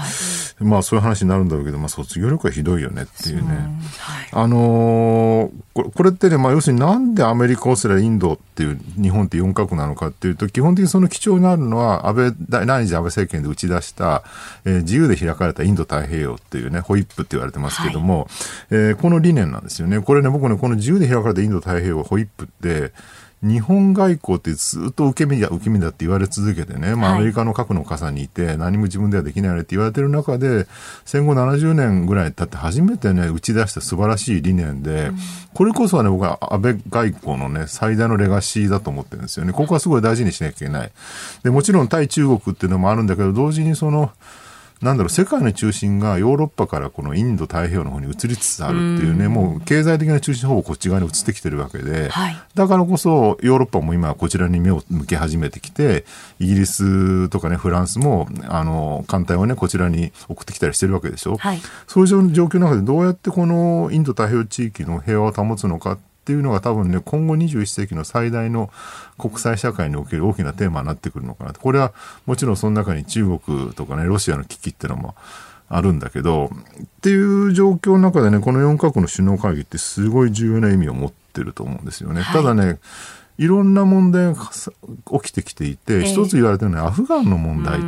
[0.59, 3.57] まあそういう話になるんだろうけど、まあ卒業旅行はひどいよねっていうね。
[4.31, 5.14] あのー
[5.73, 14.23] これこれってね、まあ要するになんでアメリカ、オーストラリア、インドっていう日本って4カ国なのかっていうと、基本的にその基調になるのは、安倍、第第二次安倍政権で打ち出した、
[14.65, 18.27] えー自由で開かれたインド太平洋っていうね、ホイップって言われてますけども、
[18.69, 19.99] えーこの理念なんですよね。
[19.99, 22.93] これね、僕ね、この自由で開かれたインド太平洋ホイップって、
[23.45, 30.67] 日本外交ってずっと受け身だ、受け身だって言われ続けてね、まあ、はいアメリカの核の傘にいて、何も自分ではできないって言われてる中で、
[31.05, 35.11] 戦後70年ぐらい経って初めてね、打ち出した素晴らしい理念で、
[35.53, 39.53] これこそはね、僕は安倍外交のね、最大のレガシーだと思ってるんですよね。
[39.53, 40.91] ここはすごい大事にしなきゃいけない。
[41.43, 44.11] で、もちろん対中国っていうのもあるんだけど、同時にその、
[44.81, 52.37] なんだろう、世界の中心がヨーロッパからこのインド太平洋の方に移りつつあるっていうね、もう経済的な中心ほぼこっち側に移ってきてるわけで、はい。
[52.53, 56.05] だからこそヨーロッパも今こちらに目を向け始めてきて、
[56.39, 61.37] イギリスとかね、フランスも、あの、艦隊をね、こちらに送ってきたりしてるわけでしょ。
[61.37, 61.61] はい。
[61.87, 68.69] そういう状況の中でどうやってこのインド太平洋地域の平和を保つのかっていうのが多分ね、今後21世紀の最大の
[69.17, 71.61] 国際社会における大きなテーマになってくるのかなと。
[71.61, 71.93] これは
[72.25, 75.15] もちろんその中に中国とかね、ロシアの危機っていうのも
[75.69, 76.49] あるんだけど、
[76.81, 82.21] っていう状況の中でね、この4カ国の首脳会議ってすごい重要な意味を持ってると思うんですよね。
[82.21, 82.79] はいただね、
[83.37, 84.35] いろんな問題が
[85.21, 87.79] 起きてきていて、ええ一つ言われてるのはアフガンの問題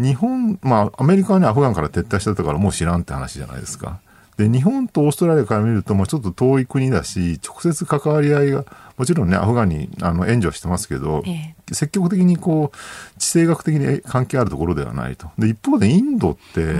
[0.00, 4.00] 日本、まあ、アメリカはね、アフガンから撤退したからもう知らんって話じゃないですか。
[4.40, 8.64] で、日本とオーストラリアから見ると、まあ、ちょっと遠い国だし、直接関わり合いが、
[8.96, 12.76] もちろんね、アフガンにあの援助はしてますけど、ええ積極的にこう、
[13.20, 15.30] 地政学的に関係あるところではないと。
[15.38, 16.74] で、一方でインドって、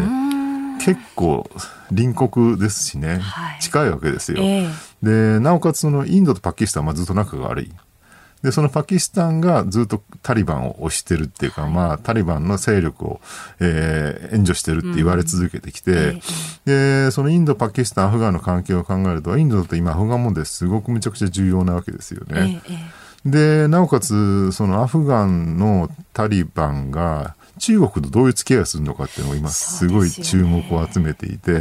[0.84, 1.48] 結構
[1.90, 4.38] 隣国ですしね、はい近いわけですよ。
[4.40, 4.68] ええ
[5.02, 7.72] で、なおかつそのインドとパキスタンはずっと仲が悪い。
[8.42, 13.20] で、そのパキスタンがずっとタリバンを推してるっていうか、まあ、タリバンの勢力を、
[13.60, 16.20] えー援助してるって言われ続けてきて、
[16.64, 22.62] で、そのインド、パキスタン、アフガンの関係を考えると、インドだと今アフガン問題すごくむちゃくちゃ重要なわけですよね。
[23.24, 31.60] で、なおかつ、そのアフガンのタリバンが中国とどういう付き合いをするのかっていうのが今すごい注目を集めていて、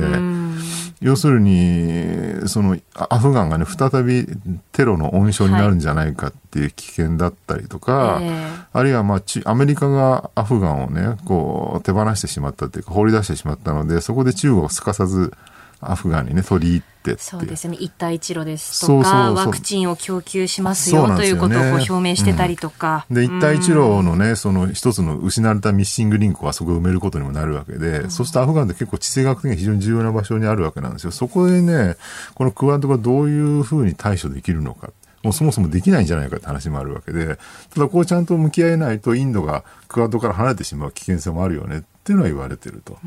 [1.01, 4.25] 要するに、そのあアフガンがね、再び
[4.71, 8.47] テロの温床になるんじゃないかっていう危険だったりとか、ええ。
[8.71, 15.33] あるいはまあちアメリカがアフガンをね、こう手放してしまったっていうか放り出してしまったので、そこで中国をすかさず
[15.81, 17.77] アフガンにね、取り入ってってそうですね。
[17.79, 23.05] 一帯一路ですとか、ワクチンを供給しますよということを表明してたりとか。
[23.09, 31.11] で、一帯一路のね、その一つの失われたミッシングリンクはそこを埋めることにもなるわけで、そうするとアフガンって結構地政学的に非常に重要な場所にあるわけなんですよ。
[31.11, 31.95] そこでね、
[32.35, 34.89] このクワッドがどういうふうに対処できるのか。
[35.23, 37.37] もうそもそもできないんじゃないかって話もあるわけで、
[37.73, 42.97] ただこうちゃんと向き合えないとインドがクアッドから離れてしまう危険性もあるよねっていうのは言われてると。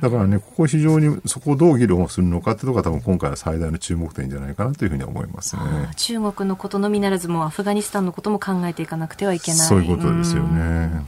[0.00, 5.62] だからね、ここ非常にそこをどう議論をするのかっていうのが多分今回の最大の注目点じゃないかなというふうに思いますね。
[5.96, 9.60] 中国のことのみならずもアフガニスタンのことも考えていかなくてはいけない。
[9.60, 11.04] そういうことですよね。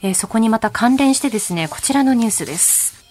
[0.00, 3.04] えー、そこにまた関連してですね、こちらのニュースです。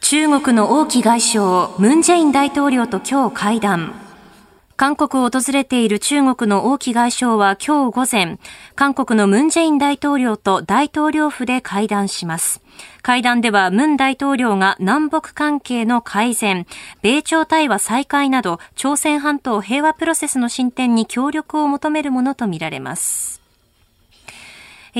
[0.00, 4.03] 中国の王毅外相、ムン・ジェイン大統領と今日会談。
[4.76, 8.38] 韓国を訪れている中国の王毅外相は今日午前、
[8.74, 12.60] 韓国のムン・ジェイン大統領と大統領府で会談します。
[13.00, 16.66] 会談ではムン大統領が南北関係の改善、
[17.02, 23.43] 米朝対話再開など朝鮮半島平和プロセスの進展に協力を求めるものとみられます。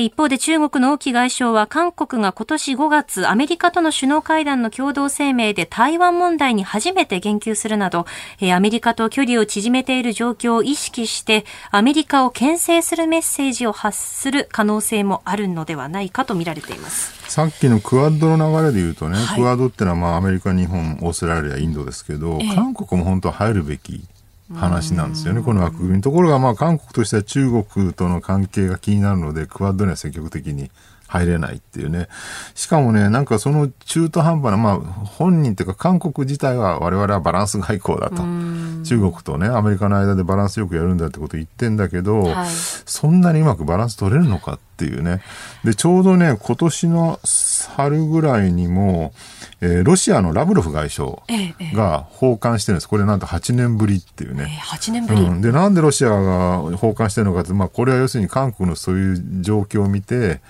[0.01, 8.05] 一方で中国の王毅外相は韓国が今年5月アメリカとの首脳会談の共同声明で台湾問題に初めて言及するなど、
[8.53, 17.13] アメリカと距離を縮めている状況を意識してアメリカを牽制するメッセージを発する可能性もあるのではないかと見られています。
[17.31, 24.03] さっきのクアッドの流れで言うとね、はい、クアッドってのはまあアメリカ、日本、オーストラリア、インドですけど、え韓国も本当は入るべき
[24.53, 26.01] 話なんですよね、この枠組み。
[26.01, 30.69] ところが、まあ、韓国としては中国との関係が気になるので、クアッドには積極的に
[31.07, 32.07] 入れないっていうね。
[32.55, 38.23] しかもね、なんかその中途半端な、まあ、本人っていうか韓国自体は我々はバランス外交だと。
[38.83, 45.21] 中国とね、アメリカの間でバランスよくやるんだってこと言ってんだけど、はい、そんなにうまくバランス取れるのかっていうね。
[45.63, 47.19] で、ちょうどね、今年の
[47.75, 49.13] 春ぐらいにも、
[49.61, 51.17] えー、ロシアのラブロフ外相
[51.73, 52.89] が訪韓してるんです。
[52.89, 54.59] これなんと8年ぶりっていうね。
[54.59, 60.41] えー、8年ぶり、うん、で、なんでロシアが訪韓してるのかって、まあ、これは要するに韓国のそういう状況を見て、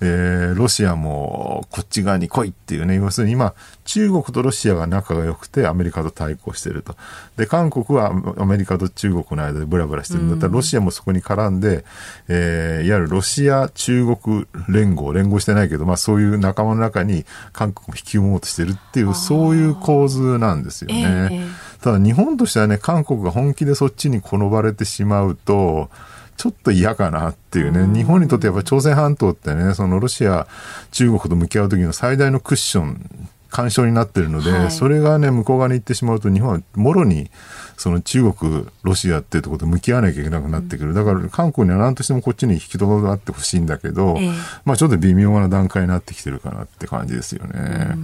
[0.00, 3.54] えー、ロシアもこっち側に来いっていうね、要するに今、
[3.84, 6.96] 中国とロシアが仲が良くてアメリカと対抗してると。
[7.36, 11.84] で、韓国はアメリカと中国の間でブラブラしてるんだったら、ロシアもそこに絡んで、
[12.28, 21.28] えー、いわゆるロシア中国連合、連合してないけど、まあそういう仲間の中に韓国も引き込もうとしてるっていう、そういう構図なんですよね。
[21.30, 25.90] えー、ただ日本としてはね、韓国が本気でそっちに転ばれてしまうと、
[26.36, 30.46] ちょっと嫌かなっていうね、日本にとってやっぱ朝鮮半島ってね、そのロシア、
[30.90, 37.30] 中国と向き合う時の最大のクッション、干渉になってるので、はい、それがね、向こう側に行ってしまうと、日本はもろに、
[37.76, 40.92] その中国、ロシアっていうところと向き合わなきゃいけなくなってくる。
[40.92, 44.32] だから、韓国には何としてもこっちに引き止まってほしいんだけど、えー、
[44.64, 47.96] まあちょっと微妙な段階になってきてるかなって感じですよね。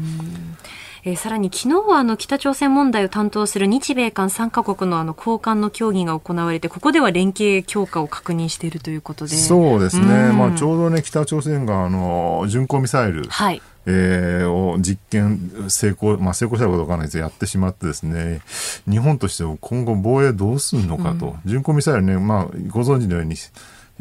[1.04, 9.34] えー、さらに昨日はあの北朝鮮問題を担当する日米韓3カ国のあの高官の協議が行われて、ここでは連携強化を確認しているということで。
[9.34, 10.32] そうですね。
[10.32, 13.24] まあちょうどね、北朝鮮があの、巡航ミサイル。
[13.24, 13.62] はい。
[13.86, 18.42] えー、を実験成功、まあ、成功したことわからないですやってしまってですね、
[18.88, 21.36] 日本としては今後防衛どうすんのかと。
[21.44, 23.36] うん、巡航ミサイルね、まあ、ご存知のように、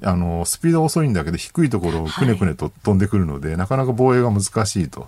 [0.04, 5.08] あの、スピード遅いんだけど低いところをくねくねと飛んでくるので、はい、なかなか防衛が難しいと。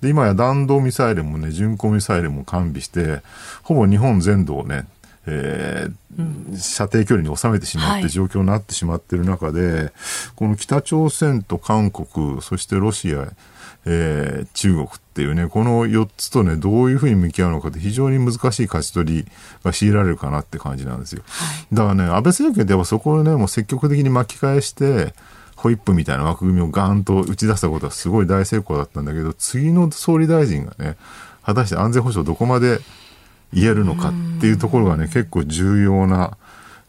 [0.00, 3.22] で、今や弾道ミサイルもね、巡航ミサイルも完備して、
[3.62, 4.86] ほぼ日本全土をね、
[5.26, 9.92] えー、うん、射程距離に収めてしまって状況になってしまっている中で、はい、
[10.36, 13.28] この北朝鮮と韓国、そしてロシア、
[13.86, 19.26] えー、中国っていうね、この4つとね、どういうふうに向き合うのかって非常に難しい勝ち取り
[19.64, 21.22] が強いられるかなって感じなんですよ。
[21.26, 25.12] はい、だからね、安倍政権ではそこをね、もう積極的に巻き返して、
[25.66, 30.96] ホイップみたいな枠組みをガーンと打ち出したことはすごい大成功だったんだけど、次の総理大臣がね、
[31.42, 32.78] 果たして安全保障どこまで
[33.52, 36.36] 言えるのかっていうところがね、結構重要な、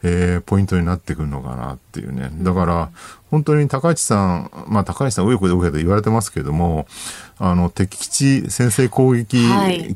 [0.02, 2.30] えー、ポイントになってくるのかなっていうね。
[2.42, 2.90] だから、
[3.30, 6.86] 本当に高市さん、まあ高市さん右翼で右翼で言われてますけれども、
[7.38, 9.36] あの、敵基地先制攻撃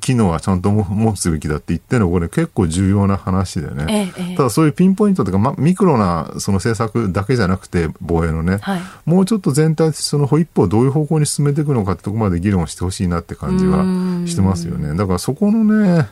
[0.00, 4.12] 機能はちゃんと持つべきだって言ってるのは、これ結構重要な話でね。
[4.18, 13.84] ええ、ただそういうピンポイントというか、ま、ミクロなその政策だけじゃなくて、防衛のね、はい、もうちょっと全体でその一歩をどういう方向に進めていくのかってところまで議論してほしいなって感じは
[14.26, 14.96] してますよね。
[14.96, 16.08] だからそこのね、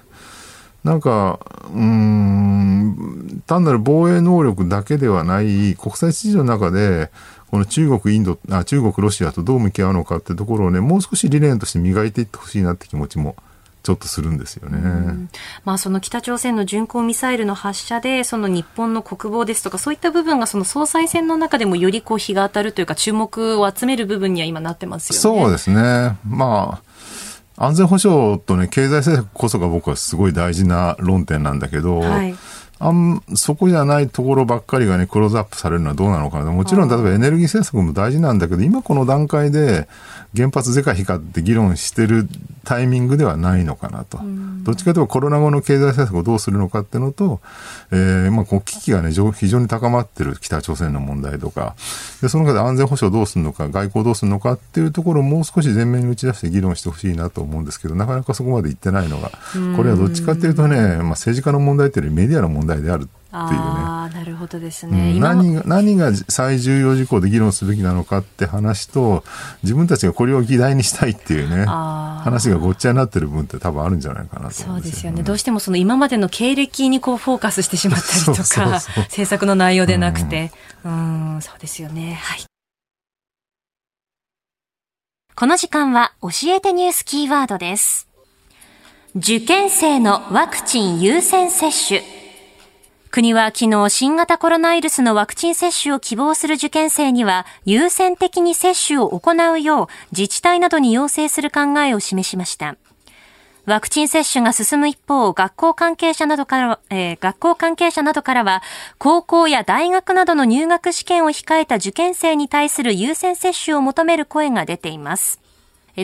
[0.84, 1.38] なんか、
[1.74, 7.10] うん、単なる防衛能力だけではない国際秩序の中で、
[7.50, 13.34] この中国、インド、あ中国、ロシアとどう向き合うのかってところをね、もう少し理念として磨いていってほしいなって気持ちも
[13.82, 15.28] ちょっとするんですよね。
[15.64, 25.20] まあその北朝鮮の巡航ミサイルの発射で、その日本の国防ですとか、そういった部分がその総裁選の中でもよりこう日が当たるというか、注目を集める部分には今なってますよね。
[25.20, 26.16] そうですね。
[26.24, 26.89] まあ、
[27.63, 32.35] 安全保障とね、経済政策こそが僕はすごい大事な論点なんだけど、はい、
[32.79, 36.52] あんそこじゃないところばっかりがね、クローズアップされるのはどうなのかな。
[36.52, 39.88] もちろん、例えばエネルギー政策も大事なんだけど、今この段階で
[40.37, 42.28] 原発是か非かって議論してる
[42.64, 44.20] タイミングではないのかなと。
[44.62, 47.40] どっちかというとコロナ後の経済政策をどうするのかっていうのと、
[47.90, 51.74] えー、まあ、こう危機がね、非常に高まってる北朝鮮の問題とか、
[52.22, 59.33] で、その中で安全保障どうするのか、外交どうするのかっていうところをもう少し前面に打ち出して議論してほしいなと思うんですけど、なかなかそこまでいってないのが、
[59.76, 63.66] これはどっちかっていうとね、まあ、政治家の問題というよりメディアの問題であるっていうね。
[63.66, 69.24] あなるほどですね、うん、何が何が最重要事項で議論すべきなのかって話と
[69.62, 80.50] 自分たちがこれを議題にしたいっていうね話がごっちゃになってる部分って多分あるんじゃないかなとそうですよね、どうしてもその今までの経歴にこうフォーカスしてしまったりとか政策の内容でなくて、
[80.85, 82.14] うん、うんそうですよね。
[82.14, 82.44] はい。
[85.35, 88.08] この時間は教えてニュースキーワードです。
[89.16, 92.19] 受験生のワクチン優先接種
[93.11, 102.77] 国は昨日新型コロナウイルスのワクチン接種を希望する受験生には優先的に接種を行うよう自治体などに要請する考えを示しました。
[103.67, 108.63] ワクチン接種が進む一方、学校関係者などから、えー、学校関係者などからは、
[108.98, 115.40] 高校や大学などの入学試験を控えた受験生に対する優先接種を求める声が出ています。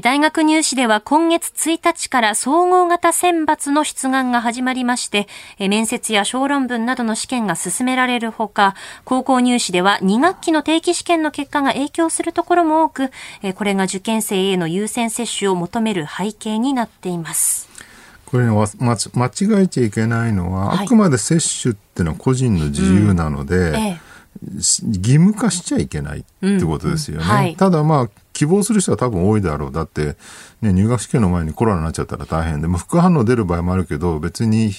[0.03, 5.29] 大学入試では今月1日から総合型選抜の出願が始まりまして、
[5.59, 8.75] 面接や小論文などの試験が進められるほか、
[9.05, 13.11] 高校入試では2学期の定期試験の結果が影響するところも多く、
[13.55, 17.69] これが受験生への優先接種を求める背景になっています。
[18.27, 23.77] これ、ね、間違えちゃいけないのは、はい、あくまで接種っていうのは個人の自由なので、うん。
[23.77, 24.07] ええ。
[24.43, 27.25] 義務化しちゃいけないってことですよね。
[27.25, 27.31] うん。
[27.31, 29.73] はい、ただまあ、希望する人は多分多いだろう。
[29.73, 30.17] だって、
[30.61, 34.73] ね、入学試験の前にコロナになっちゃったら大変で、も副反応出る場合もあるけど、別に、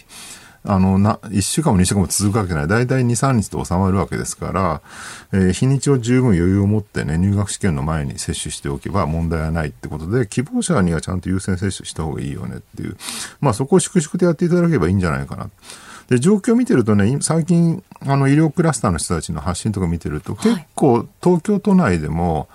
[0.63, 2.67] あの、な、1週間も2週間も続くわけじゃない。
[2.67, 4.81] だいたい2、3日と収まるわけですから、
[5.31, 12.95] えー、日にちを十分余裕を持ってね、入学試験の前に接種しておけば問題はないってことで、希望者にはちゃんと優先接種した方がいいよねっていう。
[13.41, 15.49] まあそこを粛々とやっていただければいいんじゃないかな。
[16.09, 22.47] で、状況を見てるとね、最近、あの、医療クラスターの人たちの発信とか見てると、結構、東京都内でも、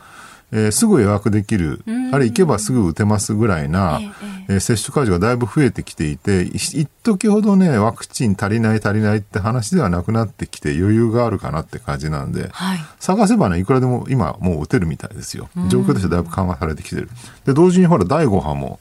[0.55, 1.83] えー、すぐ予約できる、
[2.13, 4.01] あれ行けばすぐ打てますぐらいな、
[4.49, 15.49] えー、接種会場がだいぶ増えてきていて、一時ほどね、ワクチン足りない足りないって話ではなくなってきて余裕があるかなって感じなんで、はい、探せばね、いくらでも今もう打てるみたいですよ。
[15.69, 17.09] 状況としてだいぶ緩和されてきてる。
[17.47, 18.79] で、同時にほら、第5波も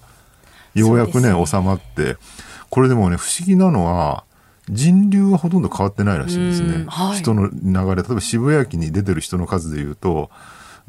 [0.73, 2.17] ようやくね、収まって、
[2.69, 4.25] これでもね、不思議なのは、
[4.69, 6.85] 人流はほとんど変わってないらしいですね。
[6.87, 10.29] はい、人の流れ、例えば渋谷駅に出てる人の数でいうと、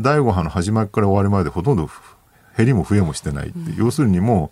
[0.01, 1.89] 第5波の始まりから終わりまでほとんど
[2.57, 4.51] 減りも増えもしてないって、うん、要するにも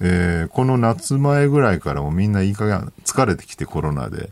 [0.00, 4.30] う、えー、この夏前ぐらいからもみんないい加減疲れてきてコロナで。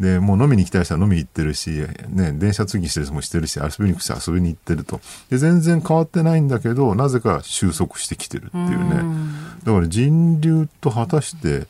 [0.00, 1.70] で、もう飲みに行きたい人は飲みに行ってるし、
[2.08, 5.00] ね、電車通勤してる人もしてるし、遊びに行く人は遊びに行ってると。
[5.28, 9.02] で、全然変わってないんだけど、なぜか収束してきてるっていうね。
[9.62, 11.66] うだから人流と果たして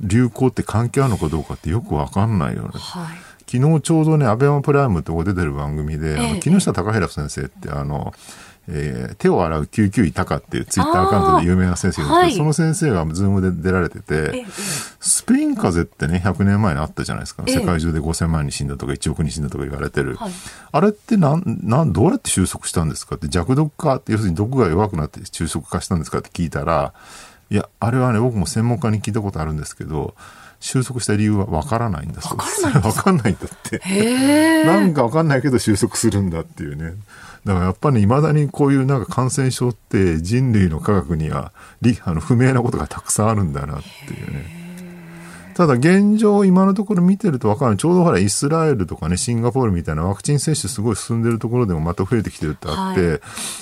[0.00, 2.70] 流行って関係あるのかどうかってよくわかんないよね。
[2.74, 8.12] はい昨日ちょうどね、アベマプライムってこ出てる番組で、ええ、木下隆弘先生って、あの、
[8.68, 14.44] えー、手を洗う救急医タカっていうツイッターアカウントで有名な先生ですけど、はい、その先生がズームで出られてて、
[15.00, 17.44] スペイン風邪ってね、100年前にあったじゃないですか。
[17.46, 20.16] 世界中で5000万人死んだとか1億人死んだとか言われてる。
[20.16, 20.32] はい、
[20.72, 26.92] あれってなん、なん、どうやって収束したんですかって弱毒化って、要するに毒が弱くなって収束化したんですかって聞いたら、
[27.50, 30.16] いや、あれはね、僕も専門家に聞いたことあるんですけど、
[30.60, 32.66] 収束した理由はわからないんだそうです。
[32.66, 34.64] わかんないんだって。
[34.64, 36.94] なんかわかんないけど収束するんだっていうね。
[37.44, 41.52] だからやっぱり、ね、未だにこういうなんか感染症って人類の科学には
[42.04, 44.55] あの不明なことがたくさんあるんだなっていうね。
[45.56, 53.20] ただ現状今のところ見てると分かるちょうどほらイスラエルとかねシンガポールみたいなワクチン接種すごい進んでるところでもまた増えてきてるってあって、はい、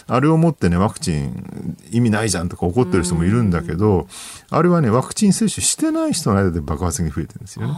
[0.09, 4.09] あれをもってねワクチン意味ないじゃんとか怒ってる人もいるんだけど
[4.51, 7.75] あれはねワクチン接種してない人の間で爆発的に増えてるんですよね。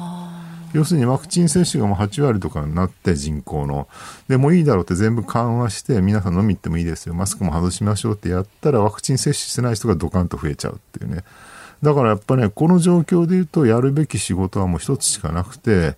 [0.73, 3.87] 要するにワクチン接種がもう8割とかになって人口の。
[4.29, 7.15] でもいいだろうって全部緩和して皆さん飲み行ってもいいですよ。
[7.15, 11.23] マスクも外しましょうってやったらワクチン接種してない人がドカンと増えちゃうっていうね。
[11.83, 15.97] だからやっぱね、この状況で言うと、やるべき仕事はもう一つしかなくて、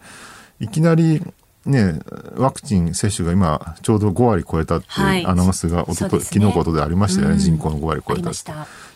[0.60, 1.22] いきなり、
[1.66, 2.00] ね、
[2.36, 8.32] ワクチン接種が今、ちょうど5割超えたっていうアナウンスが、おとと、ね、昨日ことでありましたよね、うん、人口の5割超えた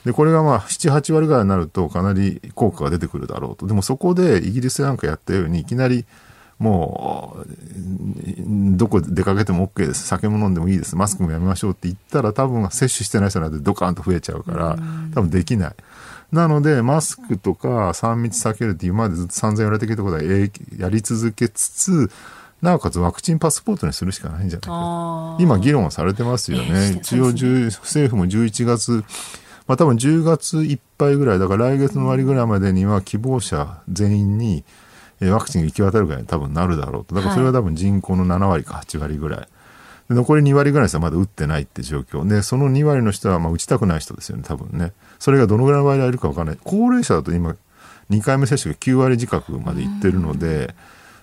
[0.04, 3.66] で、これがまあ、7、8割ぐらいになると、かなり効果が出てくるだろうと。
[3.66, 6.06] でもそこで、イギリスなんかやったように、いきなり、
[6.58, 10.06] もう、どこ出かけても OK です。
[10.06, 10.96] 酒も飲んでもいいです。
[10.96, 14.78] マスクもやめましょうって言ったら、多分接種してない人なんてドカンと増えちゃうから、
[15.14, 15.74] 多分できない。
[16.32, 22.10] なので、マスクとか3密避けるって今までずっと散々言われてきたことはやり続けつつ、
[22.62, 26.92] なおかつワクチンパスポートにするしかないんじゃないか今議論されてますよね。
[26.92, 29.04] 一応政府も11月
[29.66, 34.64] まあ、多分10月いっぱいぐらいだから来月の終わりぐらいまでには希望者全員に
[35.20, 39.40] えーワクチンが行き渡るぐらいに多分なるだろうとだからそれは多分人口の7割か8割ぐらい。
[39.40, 39.46] で
[40.10, 42.26] 残り2割ぐらいの人はまだ打ってないって状況。
[42.26, 44.92] でその2割の人はまあ打ちたくない人ですよね多分ね。
[45.18, 46.58] それがどのぐらいの場合でいるか分からない。
[46.64, 47.56] 高齢者だと今
[48.10, 50.74] 2回目接種が9割近くまでいってるので、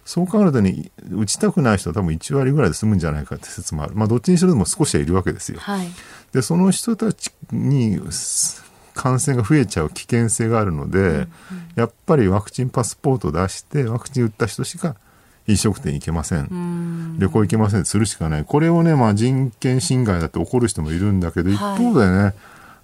[0.05, 3.95] そう考えるとに打ちたくない人は多分1割ぐらいで済むんじゃないかって説もある。
[3.95, 5.59] まあどっちにしろでも少しはいるわけですよ。
[5.59, 5.87] はい。
[6.31, 8.63] でその人たちにす
[8.95, 11.27] 感染が増えちゃう危険性があるので、
[11.75, 14.95] やっぱりワクチンパスポートを出してワクチン打った人しか
[15.49, 17.85] 飲食店行けません、旅行行けません。
[17.85, 18.45] するしかない。
[18.45, 21.83] これをね、まあ、人権侵害だって怒る人もいるんだけど、はい。
[21.83, 22.33] 一方でね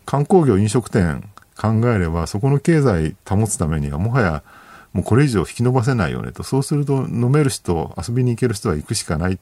[0.06, 1.24] 観光業飲食店
[1.56, 4.44] 考えればそこの経済保つためにはもはや
[4.96, 6.42] もうこれ以上引き延ばせないよねと。
[6.44, 9.38] そうすると飲める人遊びに行ける人は行くしかない。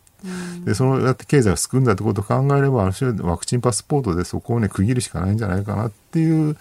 [0.66, 6.58] でそのやって経済が救うんだってことを考えればある種ワクチンパスポートでそこをね区切るしかないんじゃないかなっていう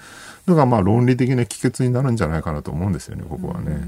[0.47, 3.81] のがまあ論理的な帰結になるんじゃないかなと思うんですよねここはね。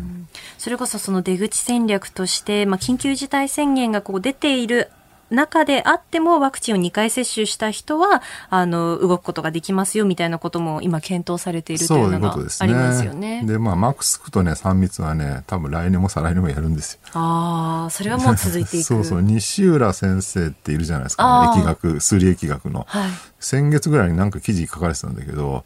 [0.56, 4.90] それこそその出口戦略として、まあ、緊急事態宣言がこう出ている
[5.30, 13.06] 中であってもワクチンを2回接種した人はあの動くことができますよみたいなことも今検討されているとそいううのがありますね。
[13.06, 13.44] よね。
[13.44, 17.00] でまあマスクとね3密はね多分来年も再来年もやるんですよ。
[17.14, 18.84] ああ、それはもう続いていく。
[18.84, 22.86] そうそう西浦先生っているじゃないですか、疫学数理疫学の。
[22.88, 23.10] はい。
[23.44, 25.64] 先月ぐらいになんか記事書かれてたんだけど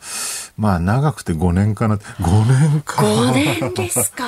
[0.57, 4.25] まあ長くて5年かなって5年か5年ですか。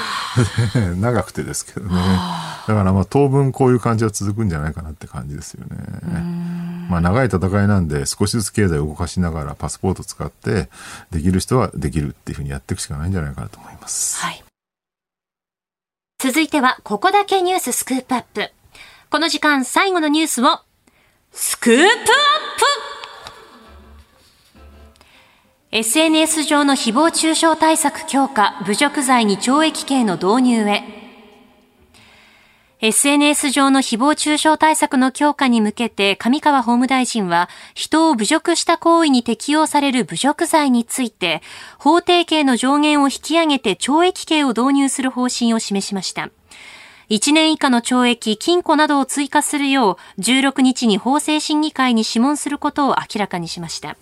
[1.00, 10.68] 長くてですけどねだからまあ当分こういう感じは続くんじゃないかなって感じですよねまあ長い戦いなんで少しずつ経済を動かしながらパスポート使って
[11.10, 14.44] できる人はできるっていうふうにやっていくしかないんじゃないかなと思いますはい。
[16.20, 18.50] 続いては、ここだけニューススクープアップ。
[19.08, 20.60] この時間最後のニュースを、
[21.32, 22.79] スクープアップ
[25.72, 30.82] !SNS 上の誹謗中傷対策強化、侮辱罪に懲役刑の導入へ。
[32.82, 41.42] SNS 上の誹謗中傷対策の強化に向けて上川法務大臣は人を侮辱した行為に適用される侮辱罪について
[41.78, 46.30] 法定刑の上限を引き上げて懲役刑を導入する方針を示しました。
[47.10, 53.96] 1年以下の懲役、禁錮などを追加するよう16日に法制審議会に諮問することを明らかにしました。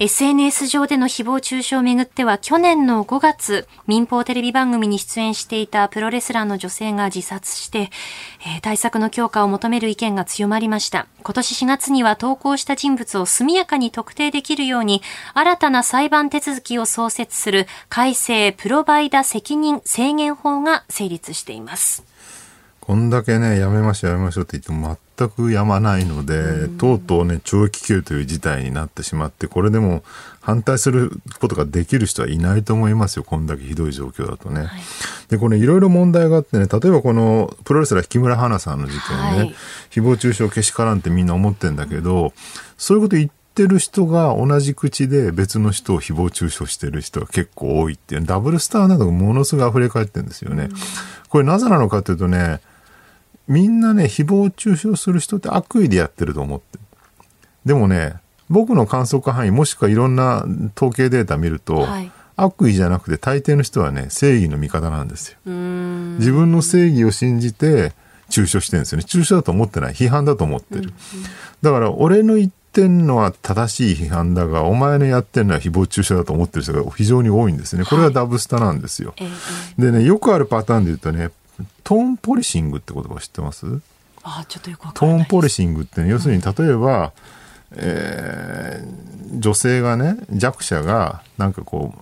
[0.00, 7.90] SNS 上での誹謗中傷をめぐっては去年の5月、民放テレビ番組に出演していたプロレスラーの女性が自殺して、
[8.44, 11.06] えー対策の強化を求める意見が強まりました。
[11.22, 15.00] 今年4月には投稿した人物を速やかに特定できるように、
[15.32, 22.04] 新たな裁判手続きを創設する改正プロバイダ責任制限法が成立しています。
[22.80, 30.02] こんだけねやめましょうやめましょうって言っても全くやまないので、とうとうね懲役刑という事態になってしまってこれでも
[30.40, 34.68] 反対することができる人はいないと思いますよこんだけひどい状況だとね。
[35.28, 39.54] でこれいろいろ問題があってね例えばこのプロレスラー木村花さんの事件ね、はい
[39.90, 42.32] 誹謗中傷けしからんってみんな思ってんだけど
[42.76, 50.68] そういうこと言ってる人が同じ口で別の人を誹謗中傷してる人が結構多いっていうダブルスターなどがものすごい溢れ返ってるんですよね。
[51.28, 52.60] これなぜなのかというとね
[53.46, 56.80] みんなね、誹謗中傷する人って悪意でやってると思ってる。
[57.64, 58.14] でもね、
[58.48, 60.44] 僕の観測範囲、もしくはいろんな
[60.76, 65.38] 統計データ見ると、はい悪意じゃなくて大抵の人はね、正義の味方なんですよ。
[65.44, 67.92] 自分の正義を信じて
[68.28, 69.04] 中傷してるんですよね。
[69.04, 69.94] 中傷だと思ってない。
[69.94, 70.92] 批判だと思ってる。
[71.62, 77.84] だから、俺の言ってんのは正しい批判だが、お前のやってんのは誹謗中傷だと思ってる人が非常に多いんですね。
[77.84, 79.14] これはダブスタなんですよ。
[79.18, 79.28] え
[79.78, 81.30] えでね、よくあるパターンで言うとね、
[81.82, 83.66] トーンポリシングって言葉知ってます？
[84.22, 85.06] あちょっとよくト。
[85.06, 87.12] ーンポリシングって、ね、要するに例えば、
[87.72, 91.92] えー女性がね弱者がなんかこ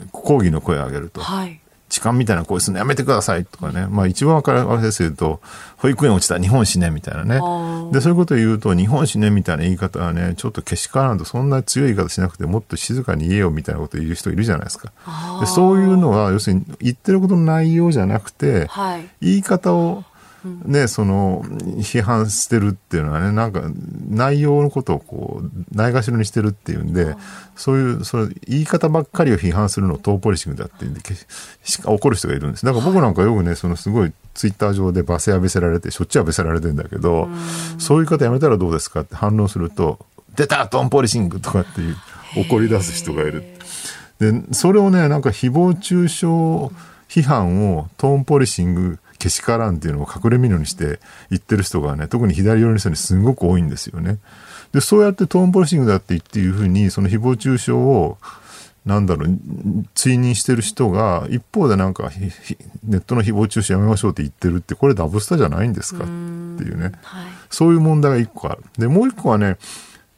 [0.00, 1.60] う抗議の声を上げるとはい。
[1.88, 3.86] 「痴漢みたいな声するのやめてください」とかね。
[3.90, 5.40] まあ一番分かりやすいと
[5.78, 7.38] 「保育園落ちた日本死ね」みたいなね。
[7.38, 7.92] ー。
[7.92, 14.92] でそういうことを言うと「日本死ね」みたいな言い方はねちょっとけしからんとそんな強い言い方しなくてもっと静かに言えよみたいなことを言う人いるじゃないですか。
[15.40, 19.08] でそういうのは要するに言ってることの内容じゃなくて、はい。
[19.20, 20.04] 言い方を
[20.44, 23.62] ね、その批判してるっていうのはねなんか
[24.08, 27.16] 内容のことをこうないがしろにしてるっていうんで
[27.56, 31.00] そういうその言い方ばっかりを批判するのをトーポリシングだっていうんで
[31.84, 37.28] 怒る人がいるんですだから僕なんかよくねそのすごいツイッター上で罵声浴びせられてしょっちゅう浴びせられてんだけど
[37.78, 39.98] そういう方やめたらどうですかって反論すると
[40.36, 41.96] 「出たトーンポリシング!」とかっていう
[42.36, 43.44] 怒り出す人がいる。
[44.20, 46.26] でそれをねなんか誹謗中傷
[47.08, 51.00] 批判をトーンポリシングけしからんっていうのを隠れ蓑にして
[51.30, 54.18] 言ってる人がね、特に左寄りの人にすごく多いんですよね。
[54.72, 58.18] で、そうやってトーンポリシングだって言っていうふうに、その誹謗中傷を、
[58.84, 59.38] なんだろう、
[59.94, 62.10] 追認してる人が、一方でなんか、
[62.84, 66.92] ネットの誹謗中傷やめましょうって言ってるって、これダブスタじゃないんですかっていうね。
[67.02, 68.62] はい、そういう問題が一個ある。
[68.78, 69.58] で、もう一個はね、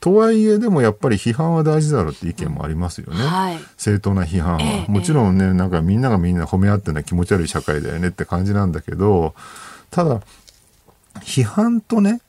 [0.00, 3.22] とはいえでもやっぱり批判は大事だろうって意見もありますよね。
[3.22, 9.34] はい、正当な批判は、えもちろんね、なんかみんながみんな褒め合ってるのは気持ち悪い社会だよねって感じなんだけど、
[9.90, 10.22] ただ、
[11.20, 12.22] 批判とね、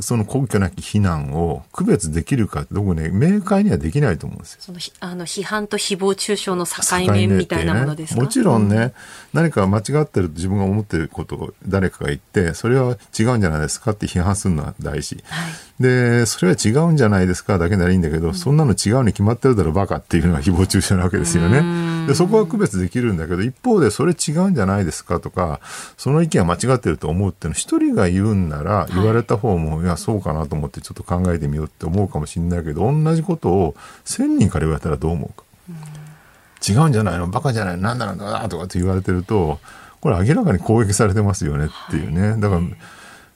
[0.00, 4.60] その根拠なき非難を区別できるかどこね明快にはできないと思うんですよ。
[4.60, 8.92] そのあの批判と誹謗中傷の境目みたいなものですか、ね、もちろんね、うん、
[9.32, 15.22] 何か間違ってると自分が思ってることを誰かが言ってそれは違うんじゃないですかって批判するのは大事。
[15.28, 22.06] はい、でそれは違うんじゃないですかだけならいいんだけど、うん、そんなの違うに決まってるだろバカっていうのが誹謗中傷なわけですよね。
[22.06, 25.60] でそこは区別できるんだけど一方でそれ違うんじゃないですかとか
[25.96, 37.28] その意見は間違ってると思うっていうの一人が言うんなら言われた方も、はい、いやそうかなと思ってちょっと考えてみようって思うかもしれないけど同じことを1000人から言われたらどう思うか、うん、違うんじゃないの？
[37.28, 37.82] バカじゃないの？
[37.82, 38.48] 何だなんだ？
[38.48, 39.60] とかって言われてると
[40.00, 42.62] これ明らかに攻撃されてますよねっていうね、はい、だから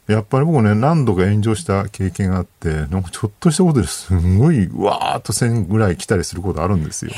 [0.07, 7.13] やっぱり僕ね何度か炎上した経験があってなんかちょっとしたことですんごいうわーっと1000ぐらい来たりすることあるんですよ。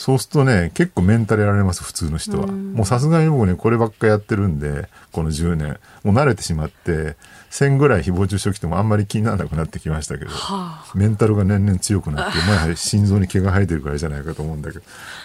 [0.00, 2.46] そうするとね、結構メンタルやられます、普通の人は。
[2.46, 5.78] もうさすがに僕ね、こればっかやってるんで、この10年。
[6.04, 7.18] もう慣れてしまって、
[7.50, 14.78] 1000ぐらい誹謗中傷来てもあんまり気にならなくなってきましたけど、はあ、メンタルが年々強くなって、 もや心臓に毛が生えてるからいじゃないかと思うんだけ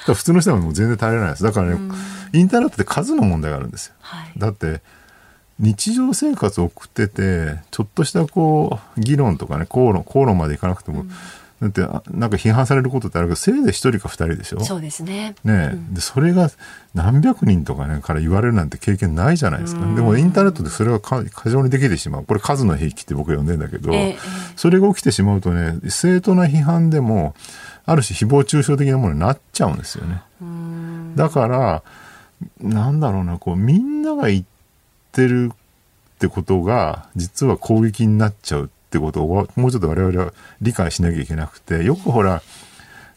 [0.07, 1.43] ど、普通の人はもう全然耐えられないです。
[1.43, 1.79] だからね、
[2.33, 3.93] インターネットって数の問題があるんですよ。
[4.01, 4.81] はい、だって、
[5.59, 11.11] 日常生活を送ってて、ちょっとしたこう、議論とかね、口論、口論までいかなくても、うん。
[11.61, 11.81] だって
[12.11, 14.59] なんか批判されることってあるけどせいぜい一人か二人でしょ？
[14.59, 15.35] そうですね。
[15.45, 16.51] ね、うん、でそれが
[16.93, 19.79] 何百人とかねから言われるなんて経験ないじゃないですか。
[19.95, 22.25] でもインターネットでそれは過剰にできてしまう。
[22.25, 27.35] これ数の兵器って僕は呼んでんだけど、えー、それが起きてしまうとね正当な批判でも
[27.85, 30.21] ある種誹謗中傷的なものになっちゃうんですよね。
[31.15, 31.83] だから
[32.59, 34.54] なんだろうなこうみんなが言って
[35.27, 35.51] る
[36.15, 42.41] ってことが実は攻撃になっちゃうってことをもうちょっと我々は理解しなきゃいけなくて、よくほら、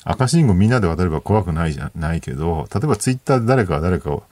[0.04, 4.24] 赤信号みんなで渡れば怖くないじゃないけど、例えばツイッターで誰かが誰かを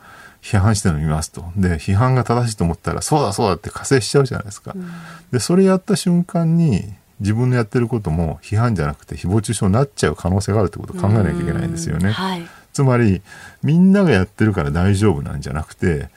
[0.42, 1.44] 批判してるの見ますと。
[1.56, 4.72] で、批判が正しいと思ったら、そうだそうだって加勢しちゃうじゃないですか。
[4.74, 4.90] うん、
[5.32, 12.10] で、それやった瞬間に、自分のやってることも批判じゃなくて誹謗中傷になっちゃう可能性があるってことを考えなきゃいけないんですよね。
[12.10, 13.22] はい、つまり、
[13.62, 16.10] みんながやってるから大丈夫なんじゃなくて、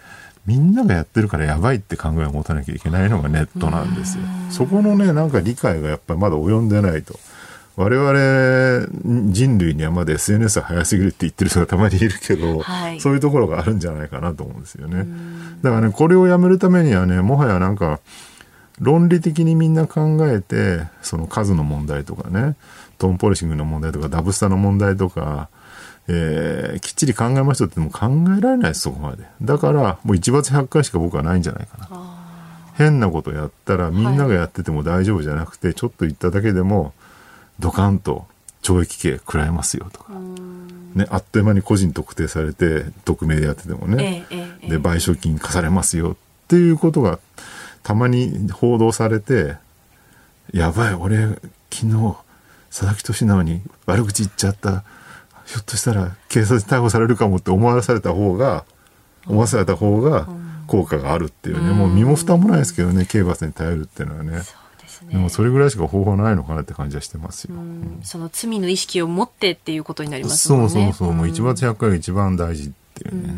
[0.46, 4.24] みんながやってるからやばいって考えを持たなきゃいけないのがネットなんですよ。
[4.50, 7.20] そこのね、なんか理解がやっぱりまだ及んでないと。
[7.76, 15.06] 我々人類にはまだ SNS は早すぎるって言ってる人がたまにいるけど、はい、そういうところがあるんじゃないかなと思うんですよね。
[15.62, 18.02] だからね、これをやめるためにはね、もはやなんか、
[18.80, 22.58] 論理的にみんな考えて、その数の問題とかね、
[22.98, 25.48] トーンポリシングの問題とか、ダブスタの問題とか、
[26.12, 29.26] えー、きっちり考えましょうっても考えられないです、そこまで。
[29.44, 31.88] だから、もう一罰百回しか僕はないんじゃないかな。
[32.74, 36.94] 変なことやったらみんながやってても大丈夫じゃなくて、はい、ちょっと言っただけでも、
[37.60, 38.26] ドカンと
[38.64, 40.14] 懲役刑食らえますよとか。
[40.96, 44.26] ね、あっという間に個人特定されて、匿名でやっててもね。
[44.32, 46.16] えええ、で、賠償金課されますよっ
[46.48, 47.20] ていうことが、
[47.84, 49.58] たまに報道されて、
[50.52, 51.28] やばい、俺、
[51.70, 52.16] 昨日、
[52.72, 54.84] 佐々木俊直に悪口言っちゃった。
[55.50, 58.66] ひょっとしたら警察に逮捕されるかもって思わされた方が
[59.26, 60.28] 思わされた方が
[60.68, 64.44] 効果があるっていうね、もう身も蓋もないですけどね刑罰に頼るっていうのはね。
[65.10, 67.56] でもそれぐらいしか方法ないのかなって感じはしてますよ。
[68.04, 70.70] その罪の意識を持ってっていうことになりますもんね。
[70.70, 71.28] そうそうそう、もう。
[71.28, 73.34] 一罰百回が一番大事っていうね。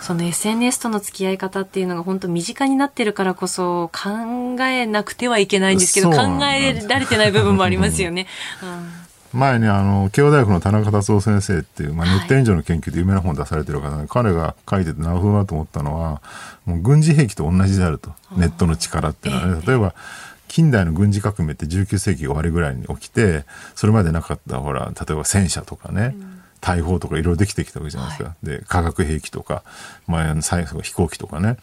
[0.00, 8.26] その SNS との付き合い方っていうのが本当身近になってるからこそ考えなくてはいけないんですけど考えられてない部分もありますよね。
[9.34, 16.22] うん前にあの慶応大学の田中達夫先生っていう、まあ、ネット援助の研究で有名な本出されてる方で、はい、彼が書いててなるほどなと思ったのは
[16.64, 18.10] もう軍事兵器と同じであると。
[18.36, 19.60] ネットの力っていうのは。
[19.60, 19.94] ね例えば
[20.48, 26.27] 近代の軍事革命って19世紀終わりぐらいに起きてそれまでなかったほら例えば戦車とかね、うん
[26.60, 28.28] 大砲とかいろいろできてきたわけじゃないですか。
[28.30, 29.62] はい、で、化学兵器とか、
[30.06, 31.56] まあ、最後飛行機とかね。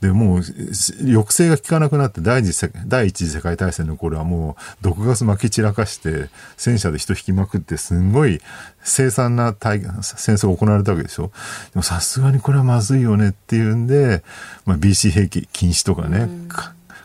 [0.00, 8.40] で、もう、抑制が効かなくなって第一次、第一次世界大戦の頃はもう、毒ガス撒き散らかして、戦車で人引きまくって、すんごい
[8.82, 11.30] 凄惨な戦争が行われたわけでしょ。
[11.72, 14.22] でもさすがにこれはまずいよねっていうんで、
[14.64, 16.48] まあ、BC 兵器禁止とかね、うん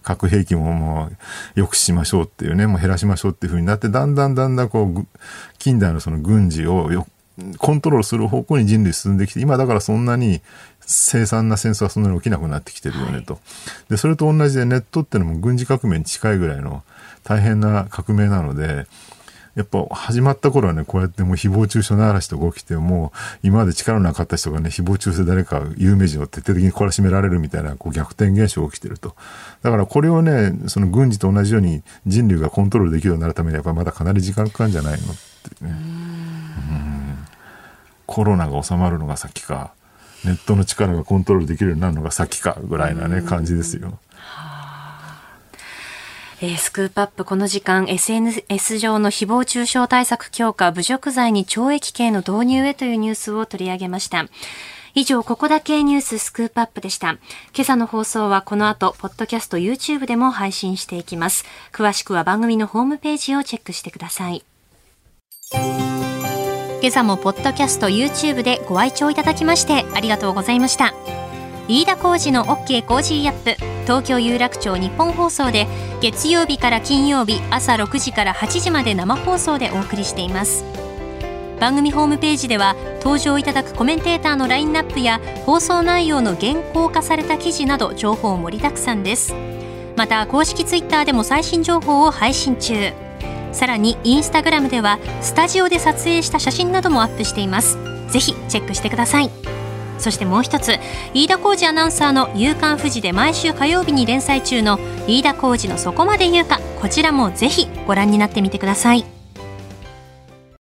[0.03, 1.17] 核兵器ももう
[1.55, 5.07] 抑止しましょうっていうね、もう減らしましょうっていうふうになって、だんだんだんだんこう、
[5.57, 6.91] 近代のその軍事を
[7.57, 10.41] コントロールする方向に人類進んできて、今だからそんなに
[10.81, 13.35] 凄惨な戦争はそんなに起きなくなってきてるよねと。
[13.35, 13.39] は
[13.87, 16.83] い、で、それと同じでネットっていうのも軍事革命に近いぐらいの
[17.23, 18.85] 大変な革命なので、
[19.55, 29.15] やっぱ始まった頃はね、こうやってもう誹謗中傷の嵐とか起きて、もう今まで力のなかった人がね、誹謗中傷で誰か有名人を徹底的に懲らしめられるみたいなこう逆転現象が起きてると。
[29.61, 35.15] だからこれをね、その軍事と同じように人類がコントロールできるようになるためにやっぱまだかなり時間かかるんじゃないのっ
[35.59, 36.92] てね。
[38.05, 39.73] コロナが収まるのが先か、
[40.23, 43.99] ネットの力がコントロールできるようになるのが先かぐらいなね、感じですよ。
[46.41, 54.25] えー、スクープアップこの時間 SNS 上の誹謗中傷対策強化侮辱罪に懲役刑の導入へというニュースを取り上げました。
[54.95, 57.11] 以上、ここだけニューススクープアップでした。
[57.55, 61.45] 今朝の放送はこの後、ポッドキャスト YouTube でも配信していきます。
[61.71, 64.43] 詳しくは番組のホームページをチェックしてください。
[66.83, 70.93] 今朝もポッドキャスト YouTube でご愛聴いただきましてありがとうございました。
[71.69, 75.65] 飯田浩二の OK コージーアップ東京有楽町ニッポン放送で
[76.01, 80.65] 月曜日から金曜日朝6時から8時まで生放送でお送りしています。
[81.57, 89.33] 番組ホームページでは登場いただくコメンテーターのラインナップや放送内容の原稿化された記事など情報盛りだくさんです。
[89.95, 92.91] また公式ツイッターでも最新情報を配信中。
[93.53, 97.77] さらにインスタグラムではスタジオで撮影した写真などもアップしています。
[98.09, 99.29] ぜひチェックしてください。
[99.99, 100.77] そしてもう一つ
[101.13, 109.22] 飯田浩二アナウンサーの「夕刊富士」で毎週火曜日に連載中の飯田浩二のそこまで言うかこちらもぜひご覧になってみてください。